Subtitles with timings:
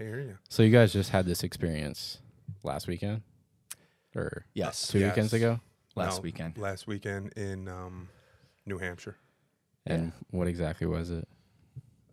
[0.00, 0.38] I hear you.
[0.48, 2.18] So you guys just had this experience
[2.62, 3.22] last weekend,
[4.14, 4.88] or Yes.
[4.88, 5.60] two weekends ago?
[5.94, 6.58] Last No, weekend.
[6.58, 8.08] Last weekend in um,
[8.66, 9.16] New Hampshire.
[9.86, 11.26] And what exactly was it?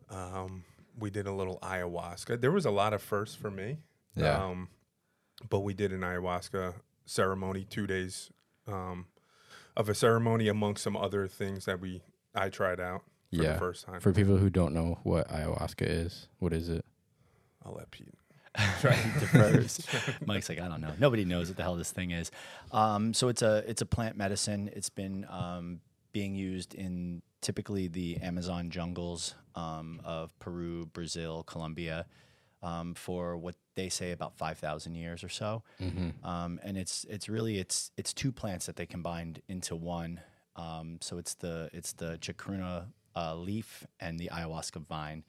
[0.10, 0.64] Um,
[0.98, 2.40] we did a little ayahuasca.
[2.40, 3.80] There was a lot of firsts for me.
[4.16, 4.46] Yeah.
[4.46, 4.70] Um,
[5.50, 6.76] but we did an ayahuasca
[7.06, 8.32] ceremony, two days
[8.68, 9.08] um,
[9.76, 12.02] of a ceremony amongst some other things that we
[12.36, 13.02] I tried out
[13.36, 13.54] for yeah.
[13.54, 14.00] the first time.
[14.00, 16.86] For people who don't know what ayahuasca is, what is it?
[17.66, 18.14] I'll let Pete.
[18.60, 19.88] He defers.
[20.26, 20.94] Mike's like, I don't know.
[21.00, 22.30] Nobody knows what the hell this thing is.
[22.72, 24.70] Um, so it's a it's a plant medicine.
[24.76, 25.80] It's been um,
[26.12, 32.06] being used in typically the Amazon jungles um, of Peru, Brazil, Colombia
[32.62, 35.64] um, for what they say about five thousand years or so.
[35.82, 36.26] Mm-hmm.
[36.26, 40.22] Um, and it's it's really it's it's two plants that they combined into one.
[40.56, 45.24] Um, so it's the it's the chacruna uh, leaf and the ayahuasca vine,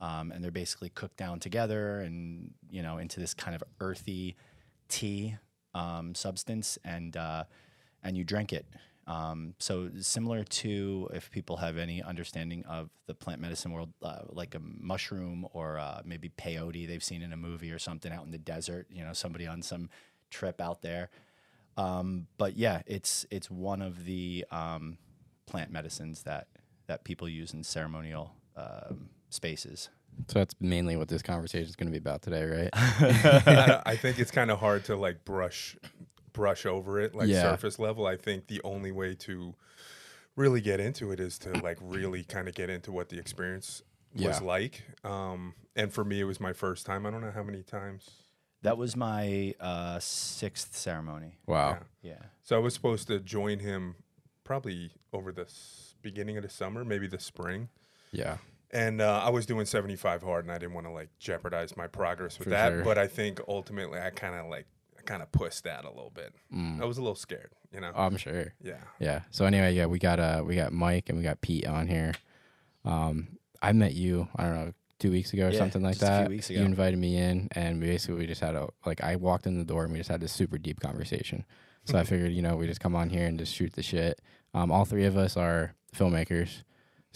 [0.00, 4.36] um, and they're basically cooked down together and you know into this kind of earthy
[4.88, 5.36] tea
[5.74, 7.44] um, substance, and uh,
[8.02, 8.66] and you drink it.
[9.06, 14.22] Um, so similar to if people have any understanding of the plant medicine world, uh,
[14.30, 18.24] like a mushroom or uh, maybe peyote they've seen in a movie or something out
[18.24, 19.88] in the desert, you know, somebody on some
[20.30, 21.10] trip out there.
[21.76, 24.98] Um, but yeah, it's it's one of the um,
[25.46, 26.48] plant medicines that
[26.88, 29.88] that people use in ceremonial um, spaces.
[30.28, 32.70] So that's mainly what this conversation is going to be about today, right?
[32.72, 35.76] I, I think it's kind of hard to like brush
[36.32, 37.42] brush over it like Yeah.
[37.42, 38.06] surface level.
[38.06, 39.54] I think the only way to
[40.36, 43.82] really get into it is to like really kind of get into what the experience
[44.14, 44.82] was like.
[45.04, 47.04] Um, and for me, it was my first time.
[47.06, 48.10] I don't know how many times.
[48.62, 51.36] That was my uh, sixth ceremony.
[51.46, 51.78] wow.
[52.02, 52.12] Yeah.
[52.12, 52.22] Yeah.
[52.42, 53.96] So I was supposed to join him
[54.44, 57.68] probably over the s- beginning of the summer, maybe the spring.
[58.12, 58.38] Yeah.
[58.72, 61.86] And uh, I was doing 75 hard, and I didn't want to like jeopardize my
[61.86, 62.70] progress with For that.
[62.72, 62.84] sure.
[62.84, 64.66] But I think ultimately, I kind of like
[64.98, 66.34] I kind of pushed that a little bit.
[66.54, 66.80] Mm.
[66.80, 67.92] I was a little scared, you know.
[67.94, 68.54] I'm sure.
[68.60, 68.78] yeah.
[68.98, 69.20] Yeah.
[69.30, 72.12] So anyway, yeah, we got uh we got Mike and we got Pete on here.
[72.84, 74.28] Um, I met you.
[74.36, 76.28] I don't know two weeks ago or Yeah, something like just a few that.
[76.30, 79.58] weeks You invited me in, and basically we just had a like I walked in
[79.58, 81.44] the door and we just had this super deep conversation.
[81.84, 84.20] So I figured, you know, we just come on here and just shoot the shit.
[84.54, 86.62] Um, all three of us are filmmakers.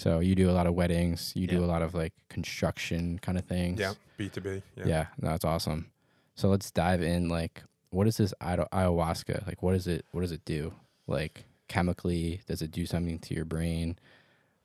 [0.01, 1.33] So you do a lot of weddings.
[1.37, 3.79] You do a lot of like construction kind of things.
[3.79, 3.93] Yeah.
[4.17, 4.63] B two B.
[4.75, 4.87] Yeah.
[4.87, 5.07] Yeah.
[5.19, 5.91] that's awesome.
[6.37, 7.29] So let's dive in.
[7.29, 9.47] Like, what is this ayahuasca?
[9.47, 10.07] Like, what is it?
[10.13, 10.73] What does it do?
[11.07, 13.99] Like, chemically, does it do something to your brain?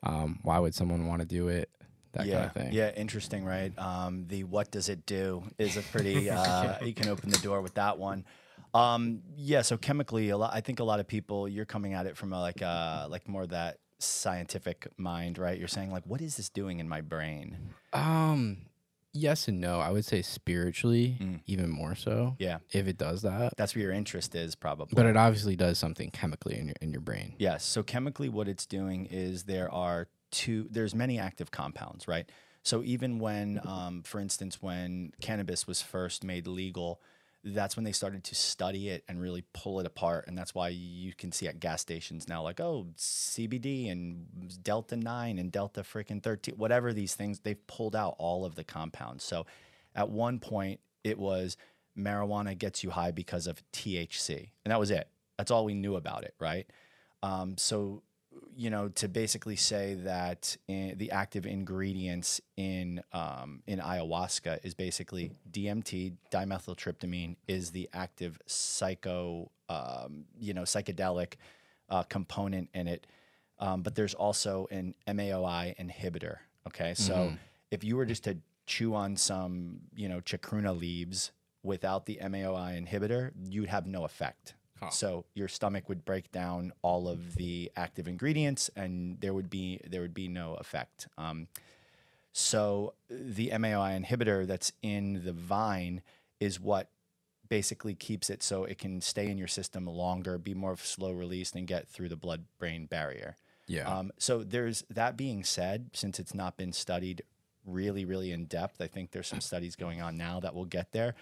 [0.03, 1.69] Um, why would someone want to do it?
[2.13, 2.71] That yeah, kind of thing.
[2.71, 3.77] Yeah, interesting, right?
[3.77, 6.29] Um, the what does it do is a pretty.
[6.35, 8.23] Uh, you can open the door with that one.
[8.73, 10.53] Um, yeah, so chemically, a lot.
[10.53, 13.27] I think a lot of people you're coming at it from a, like uh, like
[13.27, 15.57] more that scientific mind, right?
[15.57, 17.57] You're saying like, what is this doing in my brain?
[17.93, 18.57] Um,
[19.13, 19.79] yes and no.
[19.79, 21.39] I would say spiritually, Mm.
[21.47, 22.35] even more so.
[22.39, 24.95] Yeah, If it does that, that's where your interest is, probably.
[24.95, 27.33] but it obviously does something chemically in your in your brain.
[27.37, 27.63] Yes.
[27.63, 30.67] So chemically, what it's doing is there are two.
[30.69, 32.29] There's many active compounds, right?
[32.63, 36.99] So even when, um, for instance, when cannabis was first made legal,
[37.45, 40.69] that's when they started to study it and really pull it apart, and that's why
[40.69, 44.25] you can see at gas stations now, like oh CBD and
[44.63, 48.63] Delta nine and Delta freaking thirteen, whatever these things, they've pulled out all of the
[48.63, 49.23] compounds.
[49.23, 49.45] So
[49.93, 51.55] at one point, it was
[51.97, 55.07] marijuana gets you high because of THC, and that was it.
[55.37, 56.65] That's all we knew about it, right?
[57.21, 58.01] Um, so,
[58.55, 64.73] you know, to basically say that in, the active ingredients in um, in ayahuasca is
[64.73, 71.33] basically DMT, dimethyltryptamine, is the active psycho, um, you know, psychedelic
[71.89, 73.07] uh, component in it.
[73.59, 76.37] Um, but there's also an MAOI inhibitor.
[76.67, 77.33] Okay, so
[77.71, 81.31] if you were just to chew on some, you know, chacruna leaves
[81.63, 84.55] without the MAOI inhibitor, you'd have no effect.
[84.79, 84.89] Huh.
[84.89, 89.79] So your stomach would break down all of the active ingredients, and there would be
[89.87, 91.07] there would be no effect.
[91.17, 91.47] Um,
[92.33, 96.01] so the MAOI inhibitor that's in the vine
[96.41, 96.89] is what
[97.47, 101.11] basically keeps it so it can stay in your system longer, be more of slow
[101.11, 103.37] release, and get through the blood brain barrier.
[103.67, 103.87] Yeah.
[103.87, 107.23] Um, so there's that being said, since it's not been studied
[107.65, 110.91] really, really in depth, I think there's some studies going on now that will get
[110.91, 111.15] there.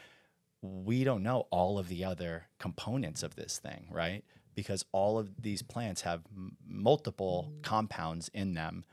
[0.64, 4.24] We don't know all of the other components of this thing, right?
[4.56, 8.86] Because all of these plants have m- multiple compounds in them.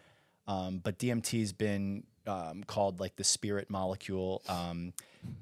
[0.49, 4.43] Um, but DMT's been um, called like the spirit molecule.
[4.49, 4.93] Um,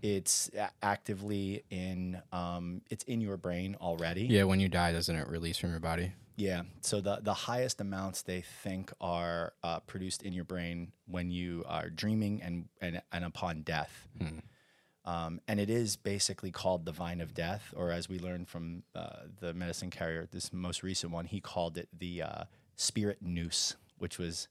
[0.02, 4.22] it's a- actively in um, it's in your brain already.
[4.22, 4.44] yeah.
[4.44, 6.12] When you die, doesn't it release from your body?
[6.36, 6.62] Yeah.
[6.82, 11.64] So the the highest amounts they think are uh, produced in your brain when you
[11.66, 14.06] are dreaming and and, and upon death.
[15.08, 18.82] Um, and it is basically called the vine of death, or as we learned from
[18.94, 22.44] uh, the medicine carrier, this most recent one, he called it the uh,
[22.76, 24.48] spirit noose, which was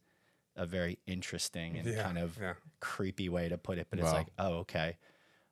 [0.55, 2.53] a very interesting and Yeah, kind of yeah.
[2.79, 3.85] creepy way to put it.
[3.91, 4.97] But it's like, oh, okay.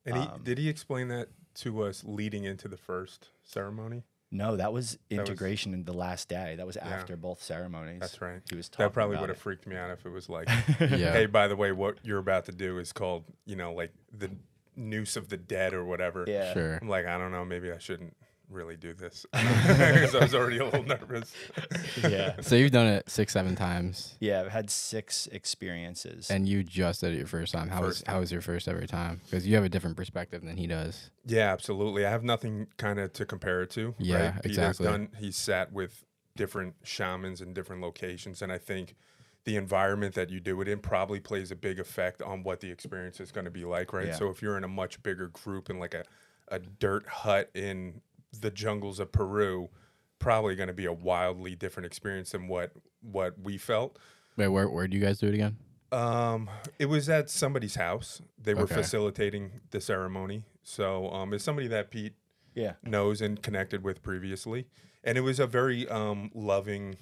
[0.07, 4.03] And he, Um, did he explain that to us leading into the first ceremony?
[4.31, 6.55] No, that was was- integration in the last day.
[6.55, 7.99] That was after both ceremonies.
[7.99, 8.41] That's right.
[8.49, 9.41] He was talking That probably about would have it.
[9.41, 10.47] freaked me out if it was like,
[10.79, 11.11] Yeah.
[11.13, 14.31] hey, by the way, what you're about to do is called, you know, like the
[14.75, 16.25] noose of the dead or whatever.
[16.27, 16.53] Yeah.
[16.53, 16.79] Sure.
[16.81, 18.15] I'm like, I don't know, maybe I shouldn't
[18.49, 21.33] really do this because I was already a little nervous.
[22.03, 22.35] Yeah.
[22.41, 24.41] So you've done it six, seven times, Yeah.
[24.41, 26.29] I've had six experiences.
[26.29, 27.69] and you just did it your first time.
[27.69, 29.21] How was First how was your first ever time?
[29.25, 31.09] Because you have a different perspective than he does.
[31.25, 32.05] Yeah, absolutely.
[32.05, 33.95] I have nothing kind of to compare it to.
[33.97, 34.45] Yeah, right?
[34.45, 34.85] Exactly.
[34.85, 36.03] Has done, he's sat with
[36.35, 38.93] different shamans in different locations, and I think
[39.45, 42.69] the environment that you do it in probably plays a big effect on what the
[42.69, 44.07] experience is going to be like, right?
[44.07, 44.15] Yeah.
[44.15, 46.03] So if you're in a much bigger group in like a,
[46.47, 48.01] a dirt hut in
[48.39, 49.69] the jungles of Peru,
[50.19, 52.71] probably going to be a wildly different experience than what
[53.01, 53.99] what we felt.
[54.35, 55.57] Wait, where where do you guys do it again?
[55.91, 56.49] Um,
[56.79, 58.21] it was at somebody's house.
[58.41, 58.75] They were Okay.
[58.75, 60.43] facilitating the ceremony.
[60.63, 62.15] So um, it's somebody that Pete
[62.55, 62.73] yeah.
[62.83, 64.65] knows and connected with previously.
[65.03, 66.95] And it was a very um, loving,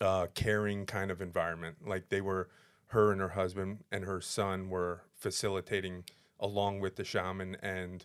[0.00, 1.76] uh, caring kind of environment.
[1.86, 2.48] Like they were,
[2.86, 6.04] her and her husband and her son were facilitating
[6.38, 8.04] along with the shaman, and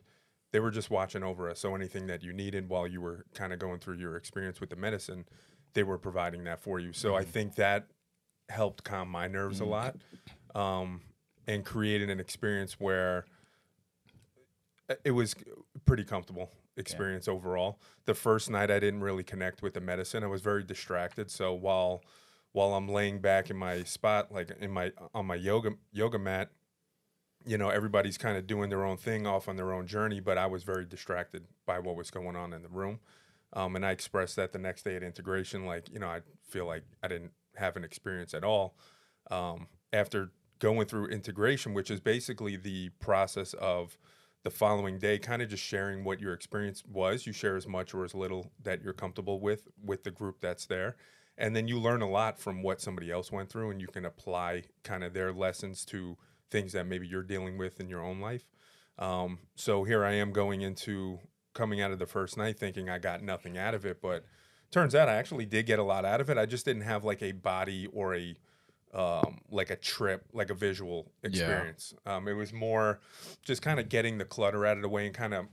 [0.51, 1.59] they were just watching over us.
[1.59, 4.69] So anything that you needed while you were kind of going through your experience with
[4.69, 5.25] the medicine,
[5.73, 6.93] they were providing that for you.
[6.93, 7.87] So I think that
[8.49, 9.95] helped calm my nerves a lot
[10.53, 11.01] um,
[11.47, 13.25] and created an experience where
[14.89, 15.35] uh, it was
[15.85, 17.79] pretty comfortable experience overall.
[18.05, 20.23] The first night I didn't really connect with the medicine.
[20.23, 21.31] I was very distracted.
[21.31, 22.03] So while
[22.51, 26.49] while I'm laying back in my spot, like in my on my yoga yoga mat,
[27.45, 30.37] you know, everybody's kind of doing their own thing off on their own journey, but
[30.37, 32.99] I was very distracted by what was going on in the room.
[33.53, 36.65] Um, and I expressed that the next day at integration, like, you know, I feel
[36.65, 38.75] like I didn't have an experience at all.
[39.31, 43.97] Um, after going through integration, which is basically the process of
[44.45, 47.25] the following day, kind of just sharing what your experience was.
[47.25, 50.67] You share as much or as little that you're comfortable with with the group that's
[50.67, 50.95] there.
[51.35, 54.05] And then you learn a lot from what somebody else went through, and you can
[54.05, 56.15] apply kind of their lessons to
[56.51, 58.43] things that maybe you're dealing with in your own life.
[58.99, 61.17] Um, so here I am going into
[61.55, 64.25] coming out of the first night thinking I got nothing out of it, but
[64.69, 66.37] turns out I actually did get a lot out of it.
[66.37, 68.35] I just didn't have like a body or a
[68.95, 71.93] um, like a trip, like a visual experience.
[72.05, 72.99] Um, it was more
[73.43, 75.47] just kind of getting the clutter out of the way and kind of,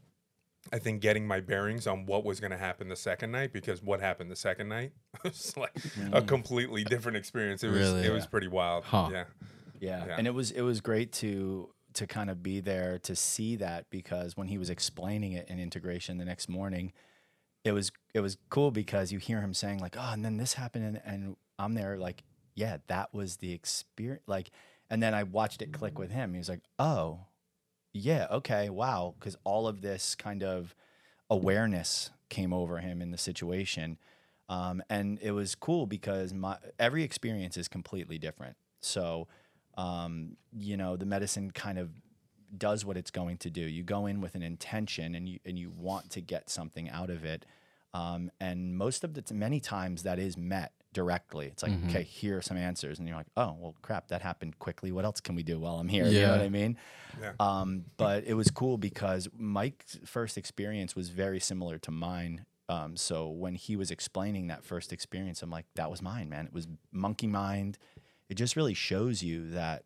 [0.73, 3.83] I think, getting my bearings on what was going to happen the second night because
[3.83, 4.93] what happened the second night
[5.25, 5.77] was like
[6.13, 7.65] a completely different experience.
[7.65, 8.07] It was Really?
[8.07, 8.85] it was pretty wild.
[8.85, 9.09] Huh.
[9.13, 9.25] Yeah.
[9.81, 10.07] Yeah.
[10.07, 10.15] Yeah.
[10.17, 13.91] And it was it was great to to kind of be there to see that
[13.91, 16.93] because when he was explaining it in integration the next morning,
[17.65, 20.55] it was it was cool because you hear him saying like, "Oh, and then this
[20.55, 22.23] happened," and, and I'm there like,
[22.55, 24.51] "Yeah, that was the experience." Like,
[24.91, 26.33] and then I watched it click with him.
[26.33, 27.27] He was like, "Oh,
[27.93, 30.75] yeah, okay, wow," because all of this kind of
[31.31, 33.99] awareness came over him in the situation,
[34.49, 38.57] um, and it was cool because my every experience is completely different.
[38.81, 39.29] So,
[39.77, 41.91] um, you know, the medicine kind of
[42.57, 43.63] does what it's going to do.
[43.63, 47.11] You go in with an intention and you and you want to get something out
[47.11, 47.47] of it.
[47.95, 51.47] Um, and most of the many times that is met directly.
[51.47, 54.59] It's like, okay, here are some answers, and you're like, oh, well, crap, that happened
[54.59, 54.93] quickly.
[54.93, 56.05] What else can we do while I'm here?
[56.07, 56.77] You know what I mean?
[57.21, 57.33] Yeah.
[57.41, 62.45] Um, but it was cool because Mike's first experience was very similar to mine.
[62.69, 66.47] Um, so when he was explaining that first experience, I'm like, that was mine, man.
[66.47, 67.79] It was monkey mind.
[68.29, 69.85] It just really shows you that,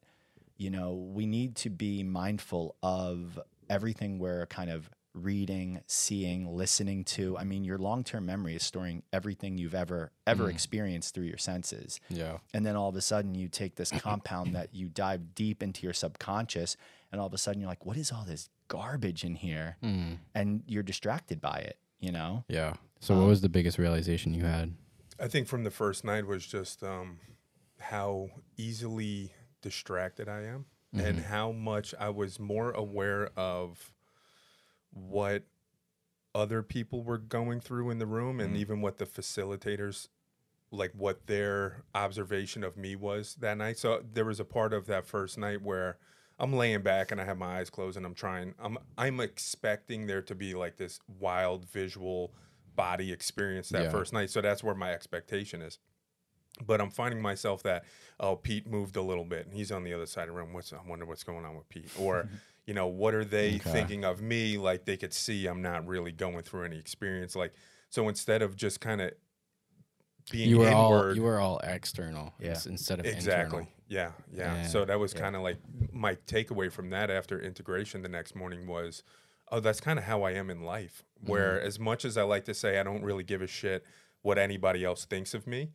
[0.56, 7.04] you know, we need to be mindful of everything we're kind of reading, seeing, listening
[7.04, 7.36] to.
[7.38, 11.38] I mean, your long term memory is storing everything you've ever, ever experienced through your
[11.38, 11.98] senses.
[12.08, 12.38] Yeah.
[12.54, 15.82] And then all of a sudden you take this compound that you dive deep into
[15.84, 16.76] your subconscious,
[17.10, 19.76] and all of a sudden you're like, what is all this garbage in here?
[19.82, 20.18] Mm.
[20.34, 22.44] And you're distracted by it, you know?
[22.48, 22.74] Yeah.
[23.00, 24.74] So Um, what was the biggest realization you had?
[25.18, 27.18] I think from the first night was just um,
[27.78, 29.32] how easily
[29.62, 33.92] distracted I am and how much I was more aware of
[34.96, 35.44] what
[36.34, 38.60] other people were going through in the room and mm-hmm.
[38.60, 40.08] even what the facilitators
[40.70, 43.78] like what their observation of me was that night.
[43.78, 45.96] So there was a part of that first night where
[46.38, 50.06] I'm laying back and I have my eyes closed and I'm trying I'm I'm expecting
[50.06, 52.34] there to be like this wild visual
[52.74, 53.90] body experience that Yeah.
[53.90, 54.30] first night.
[54.30, 55.78] So that's where my expectation is.
[56.64, 57.84] But I'm finding myself that
[58.20, 60.52] oh Pete moved a little bit and he's on the other side of the room.
[60.52, 62.28] What's I wonder what's going on with Pete or
[62.66, 63.72] you know, what are they Okay.
[63.72, 64.58] thinking of me?
[64.58, 67.36] Like they could see I'm not really going through any experience.
[67.36, 67.52] Like
[67.90, 69.12] so instead of just kind of
[70.30, 72.58] being You were all inward, you were all external Yeah.
[72.66, 73.60] instead of exactly.
[73.60, 73.68] internal.
[73.88, 74.54] Yeah, yeah.
[74.56, 74.66] Yeah.
[74.66, 75.20] So that was Yeah.
[75.20, 75.58] kind of like
[75.92, 79.04] my takeaway from that after integration the next morning was,
[79.52, 81.04] oh, that's kind of how I am in life.
[81.20, 81.66] Where Mm-hmm.
[81.68, 83.84] as much as I like to say I don't really give a shit
[84.22, 85.70] what anybody else thinks of me,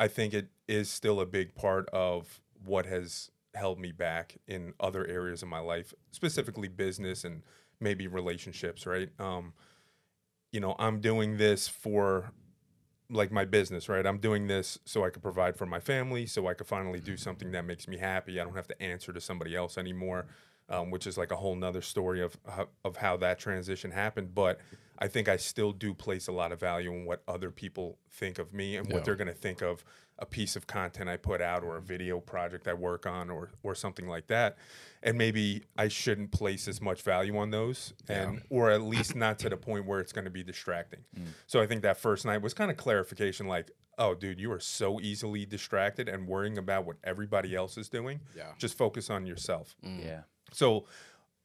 [0.00, 4.74] I think it is still a big part of what has held me back in
[4.80, 7.42] other areas of my life, specifically business and
[7.80, 9.10] maybe relationships, right?
[9.18, 9.52] Um,
[10.52, 12.32] you know, I'm doing this for
[13.10, 14.06] like my business, right?
[14.06, 17.16] I'm doing this so I could provide for my family, so I could finally do
[17.16, 18.40] something that makes me happy.
[18.40, 20.26] I don't have to answer to somebody else anymore,
[20.68, 24.34] um, which is like a whole nother story of how, of how that transition happened.
[24.34, 24.60] But
[24.98, 28.38] I think I still do place a lot of value in what other people think
[28.38, 28.94] of me and Yeah.
[28.94, 29.84] what they're going to think of
[30.18, 33.50] a piece of content I put out or a video project I work on or
[33.62, 34.56] or something like that.
[35.02, 39.38] And maybe I shouldn't place as much value on those and or at least not
[39.40, 41.00] to the point where it's going to be distracting.
[41.18, 41.26] Mm.
[41.46, 44.60] So I think that first night was kind of clarification like, oh dude, you are
[44.60, 48.20] so easily distracted and worrying about what everybody else is doing.
[48.36, 48.52] Yeah.
[48.56, 49.74] Just focus on yourself.
[49.84, 50.04] Mm.
[50.04, 50.20] Yeah.
[50.52, 50.86] So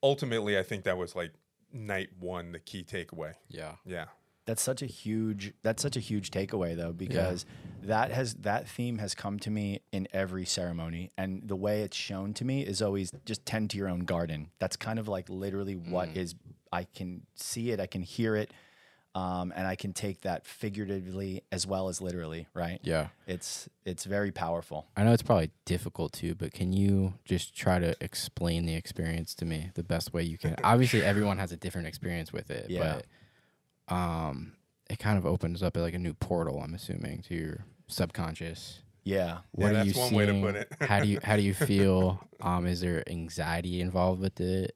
[0.04, 1.34] ultimately I think that was like
[1.74, 3.34] night 1 the key takeaway.
[3.50, 3.74] Yeah.
[3.86, 4.06] Yeah.
[4.50, 7.46] That's such a huge that's such a huge takeaway though because
[7.84, 11.96] that has that theme has come to me in every ceremony and the way it's
[11.96, 14.50] shown to me is always just tend to your own garden.
[14.58, 16.34] That's kind of like literally what is
[16.74, 18.52] I can see it, I can hear it
[19.14, 22.80] um, and I can take that figuratively as well as literally, right?
[22.82, 23.10] Yeah.
[23.28, 24.88] It's it's very powerful.
[24.98, 29.36] I know it's probably difficult too, but can you just try to explain the experience
[29.36, 30.56] to me the best way you can?
[30.64, 32.96] Obviously, everyone has a different experience with it, Yeah.
[32.96, 33.06] but
[33.90, 34.54] um,
[34.90, 36.62] it kind of opens up like a new portal.
[36.64, 38.80] I'm assuming to your subconscious.
[39.04, 39.40] Yeah.
[39.52, 40.44] What Yeah, are you that's one way to seeing?
[40.44, 40.72] put it.
[40.82, 42.22] how do you how do you feel?
[42.42, 44.76] Um, is there anxiety involved with it?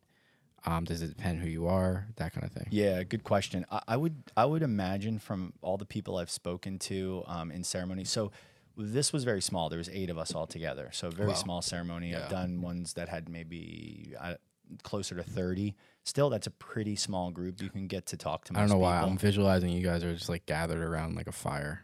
[0.65, 2.07] Um, does it depend who you are?
[2.15, 2.67] That kind of thing.
[2.71, 3.65] Yeah, good question.
[3.69, 7.63] I, I would I would imagine from all the people I've spoken to um, in
[7.63, 8.05] ceremony.
[8.05, 8.31] So
[8.77, 9.69] this was very small.
[9.69, 10.89] There was eight of us all together.
[10.93, 11.35] So very Wow.
[11.35, 12.11] small ceremony.
[12.11, 12.23] Yeah.
[12.23, 14.35] I've done ones that had maybe uh,
[14.83, 15.75] closer to thirty.
[16.05, 17.61] Still, that's a pretty small group.
[17.61, 18.53] You can get to talk to.
[18.53, 18.97] I don't most know why.
[19.01, 21.81] I'm visualizing you guys are just like gathered around like a fire.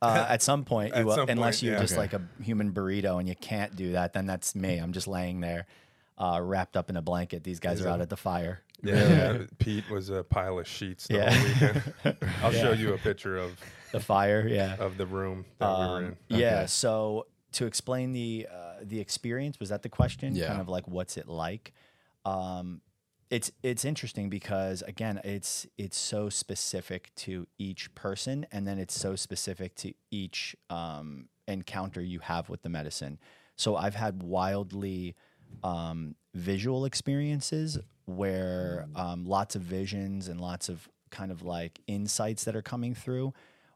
[0.00, 1.80] Uh, at some point, you At will, some unless point, you're yeah.
[1.80, 2.00] just Okay.
[2.00, 4.78] like a human burrito and you can't do that, then that's me.
[4.78, 5.66] I'm just laying there,
[6.18, 7.44] uh, wrapped up in a blanket.
[7.44, 8.60] These guys Is are out at the fire.
[8.82, 11.30] Yeah, Pete was a pile of sheets the Yeah.
[11.32, 12.16] whole weekend.
[12.42, 13.58] I'll show you a picture of
[13.92, 14.76] The fire, yeah.
[14.78, 16.16] of the room that we were Um, in.
[16.38, 16.56] Yeah.
[16.58, 16.66] Okay.
[16.66, 20.34] So to explain the uh, the experience, was that the question?
[20.36, 20.48] Yeah.
[20.48, 21.72] Kind of like what's it like?
[22.24, 22.80] Um,
[23.30, 28.98] it's it's interesting because again, it's it's so specific to each person, and then it's
[28.98, 33.18] so specific to each um, encounter you have with the medicine.
[33.56, 35.14] So I've had wildly
[35.62, 42.44] um, visual experiences where um, lots of visions and lots of kind of like insights
[42.44, 43.32] that are coming through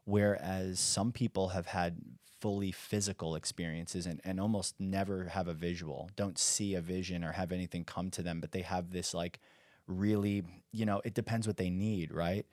[0.09, 1.95] whereas some people have had
[2.39, 7.33] fully physical experiences and, and almost never have a visual don't see a vision or
[7.33, 9.39] have anything come to them but they have this like
[9.87, 12.45] really you know it depends what they need right?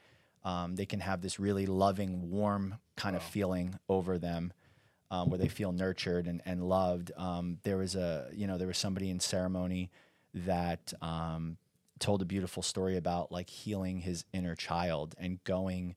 [0.44, 4.52] Um, they can have this really loving warm kind of feeling over them
[5.10, 7.10] um, where they feel nurtured and, and loved.
[7.16, 9.90] Um, there was a you know there was somebody in ceremony
[10.34, 11.56] that um,
[11.98, 15.96] told a beautiful story about like healing his inner child and going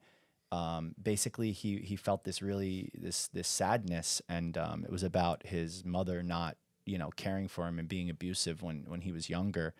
[0.51, 5.45] um, basically he he felt this really this this sadness and um, it was about
[5.45, 9.29] his mother not you know caring for him and being abusive when when he was
[9.29, 9.73] younger.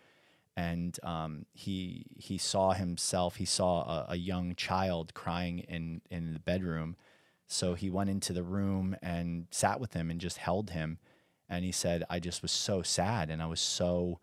[0.56, 6.34] And um, he he saw himself he saw a, a young child crying in in
[6.34, 6.96] the bedroom.
[7.48, 11.00] So he went into the room and sat with him and just held him.
[11.50, 14.20] And he said i just was so sad and i was so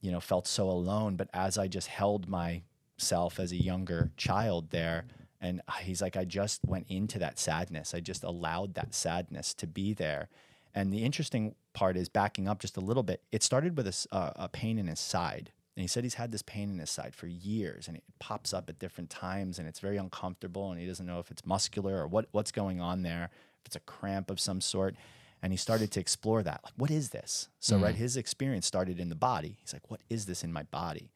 [0.00, 1.16] you know felt so alone.
[1.16, 5.04] But as i just held myself as a younger child there
[5.46, 7.94] and he's like i just went into that sadness.
[7.94, 10.28] I just allowed that sadness to be there.
[10.74, 14.14] And the interesting part is backing up just a little bit it started with a,
[14.14, 15.52] uh, a pain in his side.
[15.76, 18.52] And he said he's had this pain in his side for years and it pops
[18.52, 22.00] up at different times and it's very uncomfortable and he doesn't know if it's muscular
[22.00, 24.96] or what, what's going on there if it's a cramp of some sort.
[25.42, 27.48] And he started to explore that like what is this?
[27.60, 29.58] So right his experience started in the body.
[29.60, 31.12] He's like what is this in my body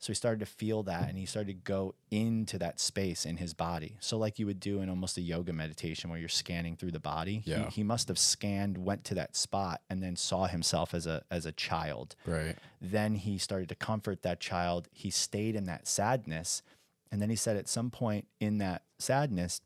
[0.00, 3.36] so he started to feel that and he started to go into that space in
[3.38, 3.96] his body.
[3.98, 7.00] So, like you would do in almost a yoga meditation where you're scanning through the
[7.00, 7.64] body, Yeah.
[7.64, 11.22] he, he must have scanned, went to that spot, and then saw himself as a,
[11.30, 12.14] as a child.
[12.26, 12.54] Right.
[12.80, 14.88] Then he started to comfort that child.
[14.92, 16.62] He stayed in that sadness.
[17.10, 19.60] And then he said at some point in that sadness,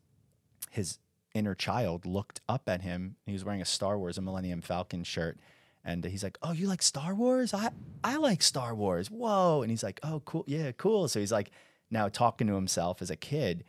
[0.70, 0.98] his
[1.34, 3.16] inner child looked up at him.
[3.26, 5.38] He was wearing a Star Wars, a Millennium Falcon shirt.
[5.84, 7.52] And he's like, "Oh, you like Star Wars?
[7.54, 7.70] I
[8.04, 9.10] I like Star Wars.
[9.10, 11.50] Whoa!" And he's like, "Oh, cool, yeah, cool." So he's like
[11.90, 13.64] now talking to himself as a kid,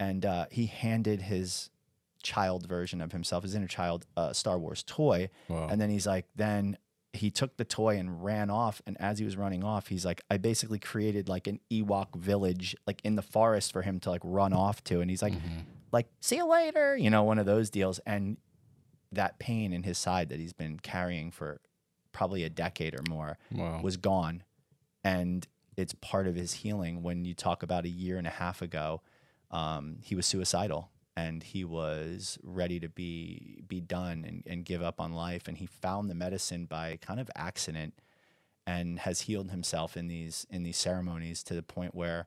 [0.00, 1.70] and uh, he handed his
[2.22, 5.68] child version of himself, his inner child, a Star Wars toy, Wow.
[5.68, 6.78] and then he's like, then
[7.12, 8.80] he took the toy and ran off.
[8.86, 12.74] And as he was running off, he's like, I basically created like an Ewok village,
[12.86, 15.00] like in the forest for him to like run off to.
[15.00, 15.64] And he's like, Mhm.
[15.92, 17.98] like, see you later, you know, one of those deals.
[18.06, 18.36] And
[19.12, 21.60] that pain in his side that he's been carrying for
[22.12, 23.80] probably a decade or more Wow.
[23.82, 24.42] was gone.
[25.04, 27.02] And it's part of his healing.
[27.02, 29.00] When you talk about a year and a half ago,
[29.50, 34.82] um, he was suicidal and he was ready to be be done and, and give
[34.82, 35.48] up on life.
[35.48, 37.94] And he found the medicine by kind of accident
[38.66, 42.26] and has healed himself in these in these ceremonies to the point where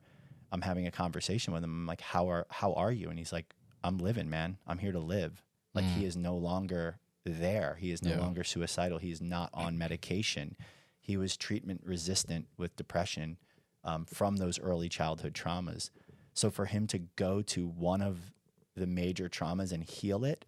[0.51, 1.71] I'm having a conversation with him.
[1.71, 3.09] I'm like, How are how are you?
[3.09, 4.57] And he's like, I'm living, man.
[4.67, 5.43] I'm here to live.
[5.75, 7.75] Like he is no longer there.
[7.79, 8.19] He is no Yeah.
[8.19, 8.97] longer suicidal.
[8.99, 10.55] He is not on medication.
[10.99, 13.37] He was treatment resistant with depression
[13.83, 15.89] um, from those early childhood traumas.
[16.33, 18.33] So for him to go to one of
[18.75, 20.45] the major traumas and heal it,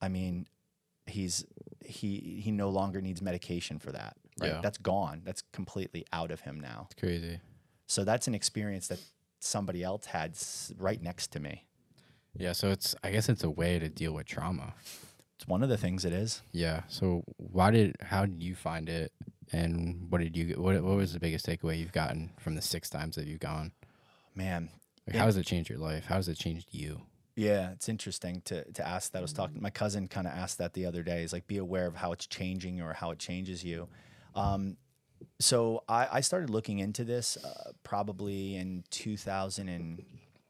[0.00, 0.46] I mean,
[1.06, 1.44] he's
[1.84, 4.16] he he no longer needs medication for that.
[4.40, 4.52] Right?
[4.52, 4.60] Yeah.
[4.62, 5.22] That's gone.
[5.24, 6.86] That's completely out of him now.
[6.90, 7.40] It's crazy.
[7.86, 9.00] So that's an experience that
[9.40, 10.36] somebody else had
[10.78, 11.64] right next to me.
[12.36, 12.52] Yeah.
[12.52, 14.74] So it's I guess it's a way to deal with trauma.
[15.36, 16.42] It's one of the things it is.
[16.52, 16.82] Yeah.
[16.88, 19.12] So why did how did you find it,
[19.52, 20.58] and what did you get?
[20.58, 23.72] What what was the biggest takeaway you've gotten from the six times that you've gone?
[24.34, 24.70] Man,
[25.06, 25.20] Like, Yeah.
[25.20, 26.06] how has it changed your life?
[26.06, 27.02] How has it changed you?
[27.36, 29.18] Yeah, it's interesting to to ask that.
[29.18, 29.62] I was talking.
[29.62, 31.22] My cousin kind of asked that the other day.
[31.22, 33.88] Is like, be aware of how it's changing or how it changes you.
[34.34, 34.76] Um,
[35.40, 40.02] so I, I started looking into this uh, probably in 2000 and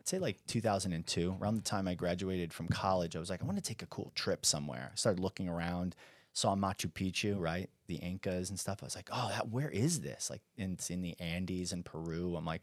[0.09, 3.15] I'd say like 2002, around the time I graduated from college.
[3.15, 4.89] I was like, I want to take a cool trip somewhere.
[4.91, 5.95] I started looking around,
[6.33, 8.79] saw Machu Picchu, right, the Incas and stuff.
[8.83, 10.31] I was like, oh, that, where is this?
[10.31, 12.37] Like, it's in the Andes in Peru.
[12.37, 12.63] I'm like,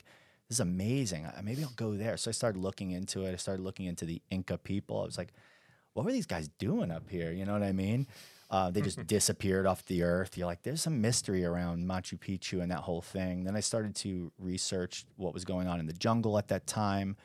[0.50, 1.28] this is amazing.
[1.28, 2.18] I- Maybe I'll go there.
[2.18, 3.34] So I started looking into it.
[3.34, 5.02] I started looking into the Inca people.
[5.02, 5.32] I was like,
[5.94, 7.32] what were these guys doing up here?
[7.32, 8.08] You know what I mean?
[8.50, 10.36] Uh, they just disappeared off the earth.
[10.36, 13.44] You're like, there's some mystery around Machu Picchu and that whole thing.
[13.44, 17.18] Then I started to research what was going on in the jungle at that time.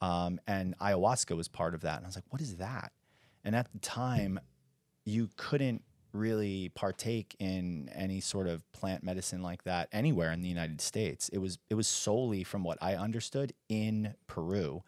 [0.00, 1.98] Um, and ayahuasca was part of that.
[1.98, 2.92] And I was like, what is that?
[3.44, 4.40] And at the time,
[5.04, 5.82] you couldn't
[6.12, 11.28] really partake in any sort of plant medicine like that anywhere in the United States.
[11.30, 14.82] It was it was solely from what I understood in Peru.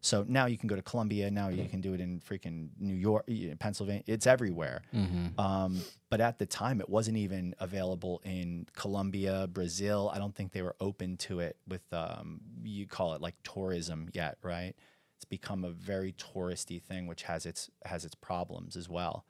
[0.00, 1.30] So now you can go to Colombia.
[1.30, 3.26] Now you can do it in freaking New York,
[3.58, 4.04] Pennsylvania.
[4.06, 4.82] It's everywhere.
[4.94, 5.38] Mm-hmm.
[5.40, 10.10] Um, but at the time, it wasn't even available in Colombia, Brazil.
[10.14, 14.08] I don't think they were open to it with, um, you call it like tourism
[14.12, 14.74] yet, right?
[15.16, 19.24] It's become a very touristy thing, which has its has its problems as well.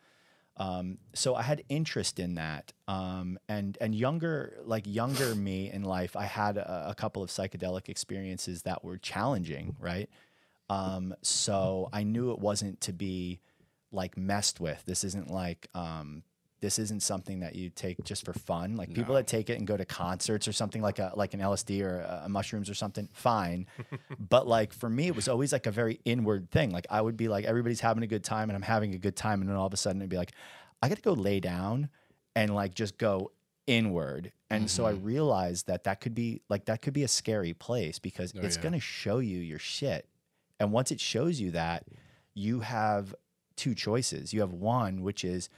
[0.58, 5.84] Um, so I had interest in that, um, and and younger like younger me in
[5.84, 10.10] life, I had a, a couple of psychedelic experiences that were challenging, right?
[10.70, 13.40] Um, so I knew it wasn't to be
[13.92, 14.84] like messed with.
[14.84, 16.22] This isn't like um,
[16.60, 18.76] this isn't something that you take just for fun.
[18.76, 21.40] Like people that take it and go to concerts or something like a like an
[21.40, 23.66] LSD or a, a mushrooms or something, fine.
[24.18, 26.70] but like for me, it was always like a very inward thing.
[26.70, 29.16] Like I would be like everybody's having a good time and I'm having a good
[29.16, 30.32] time, and then all of a sudden it'd be like
[30.82, 31.88] I got to go lay down
[32.36, 33.32] and like just go
[33.66, 34.32] inward.
[34.50, 35.04] And so I Mhm.
[35.04, 38.56] realized that that could be like that could be a scary place because Oh, it's
[38.56, 38.62] yeah.
[38.62, 40.08] going to show you your shit.
[40.60, 41.84] And once it shows you that,
[42.34, 43.14] you have
[43.56, 44.32] two choices.
[44.32, 45.48] You have one, which is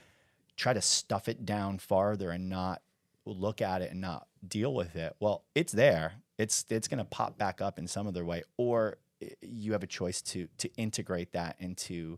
[0.57, 2.81] try to stuff it down farther and not
[3.25, 5.15] look at it and not deal with it.
[5.19, 6.13] Well, it's there.
[6.37, 8.97] It's it's going to pop back up in some other way, or
[9.41, 12.17] you have a choice to to integrate that into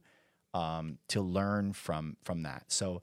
[0.54, 2.66] um, to learn from from that.
[2.68, 3.02] So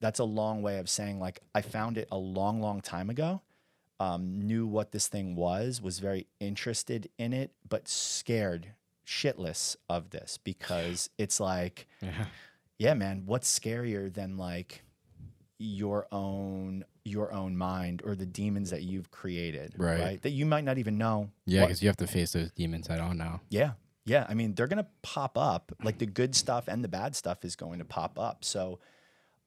[0.00, 3.42] that's a long way of saying like I found it a long, long time ago.
[4.00, 8.72] Um, knew what this thing was, was very interested in it, but scared
[9.06, 12.26] shitless of this because it's like Yeah.
[12.78, 14.82] yeah man what's scarier than like
[15.58, 20.20] your own your own mind or the demons that you've created Right.
[20.22, 23.00] that you might not even know Yeah, because you have to face those demons head
[23.00, 23.40] on now.
[23.50, 23.72] yeah
[24.06, 27.44] yeah i mean they're gonna pop up like the good stuff and the bad stuff
[27.44, 28.78] is going to pop up so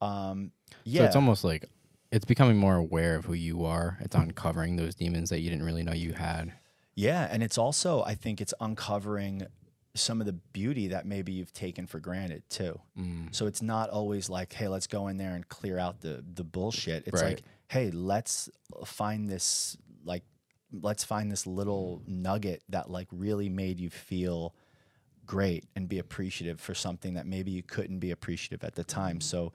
[0.00, 0.50] um
[0.84, 1.68] yeah So it's almost like
[2.10, 3.98] it's becoming more aware of who you are.
[4.00, 6.52] It's uncovering those demons that you didn't really know you had.
[6.98, 9.46] Yeah, and it's also I think it's uncovering
[9.94, 12.80] some of the beauty that maybe you've taken for granted too.
[12.98, 13.32] Mm.
[13.34, 16.42] So it's not always like, hey, let's go in there and clear out the the
[16.44, 17.04] bullshit.
[17.06, 17.30] It's Right.
[17.36, 18.50] like, hey, let's
[18.84, 20.24] find this like
[20.72, 24.54] let's find this little nugget that like really made you feel
[25.24, 29.20] great and be appreciative for something that maybe you couldn't be appreciative at the time.
[29.20, 29.52] So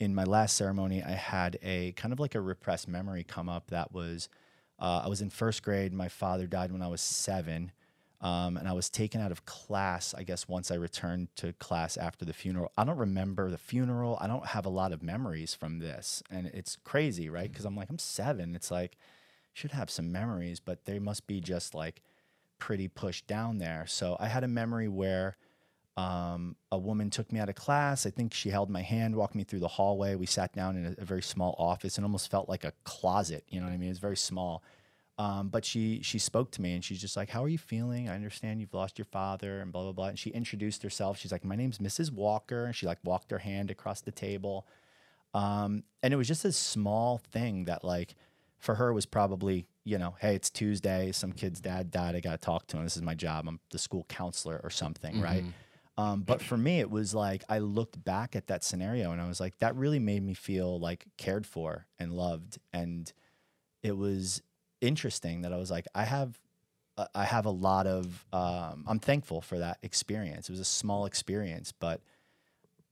[0.00, 3.70] in my last ceremony, I had a kind of like a repressed memory come up
[3.70, 4.28] that was
[4.78, 5.92] uh, I was in first grade.
[5.92, 7.72] My father died when I was seven.
[8.22, 11.98] Um, and I was taken out of class, I guess, once I returned to class
[11.98, 12.72] after the funeral.
[12.76, 14.16] I don't remember the funeral.
[14.20, 16.22] I don't have a lot of memories from this.
[16.30, 17.50] And it's crazy, right?
[17.50, 18.56] Because I'm like, I'm seven.
[18.56, 18.96] It's like,
[19.52, 22.02] should have some memories, but they must be just like
[22.58, 23.84] pretty pushed down there.
[23.86, 25.36] So I had a memory where
[25.96, 28.06] um, a woman took me out of class.
[28.06, 30.14] I think she held my hand, walked me through the hallway.
[30.14, 33.44] We sat down in a, a very small office and almost felt like a closet.
[33.48, 33.88] You know what I mean?
[33.88, 34.62] It was very small.
[35.18, 38.06] Um, but she she spoke to me and she's just like, "How are you feeling?
[38.10, 41.16] I understand you've lost your father and blah blah blah." And she introduced herself.
[41.16, 42.12] She's like, "My name's Mrs.
[42.12, 44.66] Walker," and she like walked her hand across the table.
[45.32, 48.14] Um, and it was just a small thing that like
[48.58, 51.12] for her was probably you know, hey, it's Tuesday.
[51.12, 52.16] Some kid's dad died.
[52.16, 52.82] I got to talk to him.
[52.82, 53.46] This is my job.
[53.48, 55.22] I'm the school counselor or something, mm-hmm.
[55.22, 55.44] right?
[55.98, 59.26] Um, but for me, it was like I looked back at that scenario and I
[59.26, 62.58] was like, that really made me feel like cared for and loved.
[62.72, 63.10] And
[63.82, 64.42] it was
[64.80, 66.38] interesting that I was like, I have,
[66.98, 70.50] uh, I have a lot of, um, I'm thankful for that experience.
[70.50, 72.02] It was a small experience, but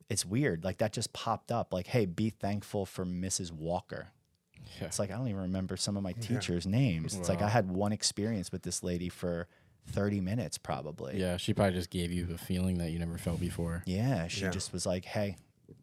[0.08, 0.64] it's weird.
[0.64, 1.74] Like that just popped up.
[1.74, 3.52] Like, hey, be thankful for Mrs.
[3.52, 4.08] Walker.
[4.80, 4.86] Yeah.
[4.86, 6.72] It's like I don't even remember some of my teachers' yeah.
[6.72, 7.14] names.
[7.14, 7.34] It's wow.
[7.34, 9.46] like I had one experience with this lady for
[9.87, 11.18] 30 minutes probably.
[11.18, 13.83] Yeah, she probably just gave you a feeling that you never felt before.
[13.87, 14.51] Yeah, she yeah.
[14.51, 15.37] just was like, "Hey,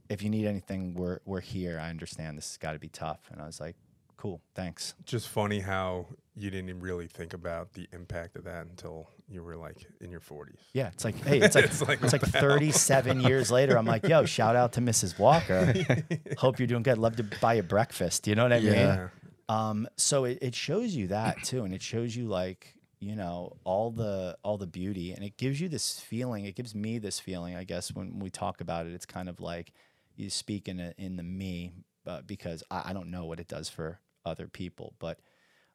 [0.09, 1.79] if you need anything, we're we're here.
[1.79, 3.75] I understand this has got to be tough." And I was like,
[4.17, 8.65] "Cool, thanks." Just funny how you didn't even really think about the impact of that
[8.65, 10.55] until you were like in your 40s.
[10.73, 13.77] Yeah, it's like, hey, it's like it's like, it's like 37 years later.
[13.77, 15.19] I'm like, yo, shout out to Mrs.
[15.19, 15.73] Walker.
[16.37, 16.97] Hope you're doing good.
[16.97, 18.27] Love to buy you breakfast.
[18.27, 18.71] You know what I yeah.
[18.71, 19.09] mean?
[19.49, 23.57] Um, so it, it shows you that too, and it shows you like you know
[23.63, 27.19] all the all the beauty and it gives you this feeling it gives me this
[27.19, 29.73] feeling i guess when we talk about it it's kind of like
[30.15, 31.71] you speak in, a, in the me
[32.05, 35.19] uh, because I, I, don't know what it does for other people but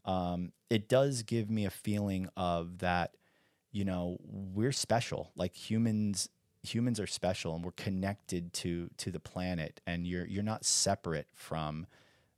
[0.05, 3.17] um, it does give me a feeling of that
[3.73, 6.29] you know we're special like humans
[6.63, 11.27] humans are special and we're connected to to the planet and you're you're not separate
[11.35, 11.87] from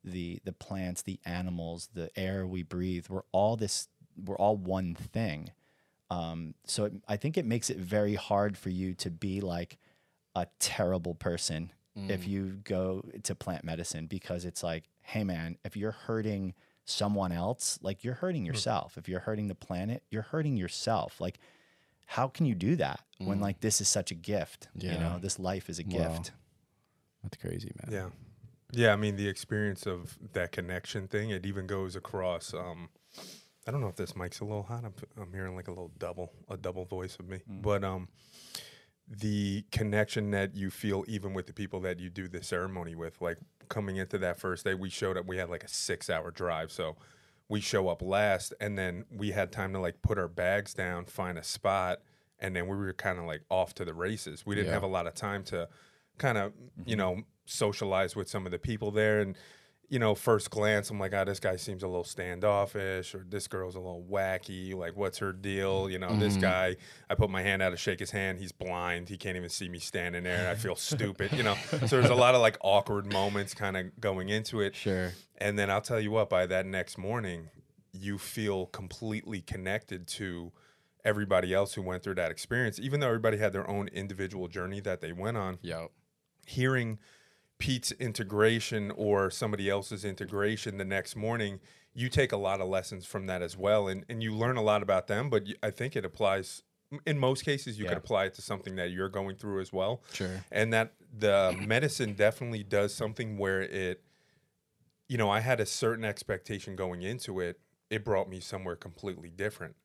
[0.04, 3.88] the the plants the animals the air we breathe we're all this
[4.24, 5.50] we're all one thing.
[6.10, 9.78] Um, so it, I think it makes it very hard for you to be like
[10.34, 12.10] a terrible person mm.
[12.10, 16.54] if you go to plant medicine because it's like, hey man, if you're hurting
[16.84, 18.46] someone else, like you're hurting hmm.
[18.46, 18.94] yourself.
[18.94, 18.98] Mm.
[18.98, 21.20] If you're hurting the planet, you're hurting yourself.
[21.20, 21.38] Like,
[22.06, 23.26] how can you do that mm.
[23.26, 24.68] when like this is such a gift?
[24.74, 24.94] Yeah.
[24.94, 25.98] You know, this life is a wow.
[25.98, 26.32] gift.
[27.22, 27.92] That's crazy, man.
[27.92, 28.08] Yeah.
[28.70, 32.90] Yeah, I mean the experience of that connection thing, it even goes across um,
[33.68, 34.82] I don't know if this mic's a little hot.
[34.82, 37.42] I'm, I'm hearing like a little double, a double voice of me.
[37.50, 37.60] Mm.
[37.60, 38.08] But um,
[39.06, 43.20] the connection that you feel even with the people that you do the ceremony with,
[43.20, 43.36] like
[43.68, 45.26] coming into that first day, we showed up.
[45.26, 46.96] We had like a six hour drive, so
[47.50, 51.04] we show up last, and then we had time to like put our bags down,
[51.04, 52.00] find a spot,
[52.38, 54.46] and then we were kind of like off to the races.
[54.46, 54.74] We didn't yeah.
[54.74, 55.68] have a lot of time to
[56.16, 56.88] kind of mm-hmm.
[56.88, 59.36] you know socialize with some of the people there and
[59.90, 63.24] you know, first glance, I'm like, ah, oh, this guy seems a little standoffish, or
[63.26, 64.74] this girl's a little wacky.
[64.74, 65.88] Like, what's her deal?
[65.88, 66.20] You know, mm-hmm.
[66.20, 66.76] this guy,
[67.08, 68.38] I put my hand out to shake his hand.
[68.38, 69.08] He's blind.
[69.08, 70.38] He can't even see me standing there.
[70.38, 71.56] And I feel stupid, you know.
[71.70, 74.76] So there's a lot of like awkward moments kind of going into it.
[74.76, 75.12] Sure.
[75.38, 77.48] And then I'll tell you what, by that next morning,
[77.92, 80.52] you feel completely connected to
[81.02, 84.80] everybody else who went through that experience, even though everybody had their own individual journey
[84.80, 85.58] that they went on.
[85.62, 85.86] Yeah.
[86.46, 86.98] Hearing,
[87.58, 91.60] Pete's integration or somebody else's integration the next morning,
[91.92, 93.88] you take a lot of lessons from that as well.
[93.88, 96.62] And, and you learn a lot about them, but I think it applies
[97.04, 97.90] in most cases you yeah.
[97.90, 100.02] could apply it to something that you're going through as well.
[100.12, 100.44] Sure.
[100.50, 104.02] And that the medicine definitely does something where it,
[105.08, 107.60] you know, I had a certain expectation going into it.
[107.90, 109.76] It brought me somewhere completely different.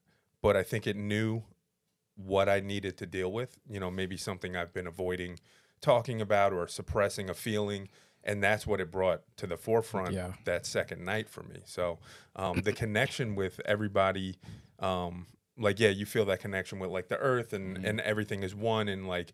[0.42, 1.44] But I think it knew
[2.16, 3.58] what I needed to deal with.
[3.70, 5.40] You know, maybe something I've been avoiding
[5.84, 7.90] talking about or suppressing a feeling
[8.24, 10.32] and that's what it brought to the forefront yeah.
[10.46, 12.00] that second night for me so
[12.38, 14.38] um, the connection with everybody
[14.80, 17.86] um, like yeah you feel that connection with like the earth and mm-hmm.
[17.86, 19.34] and everything is one and like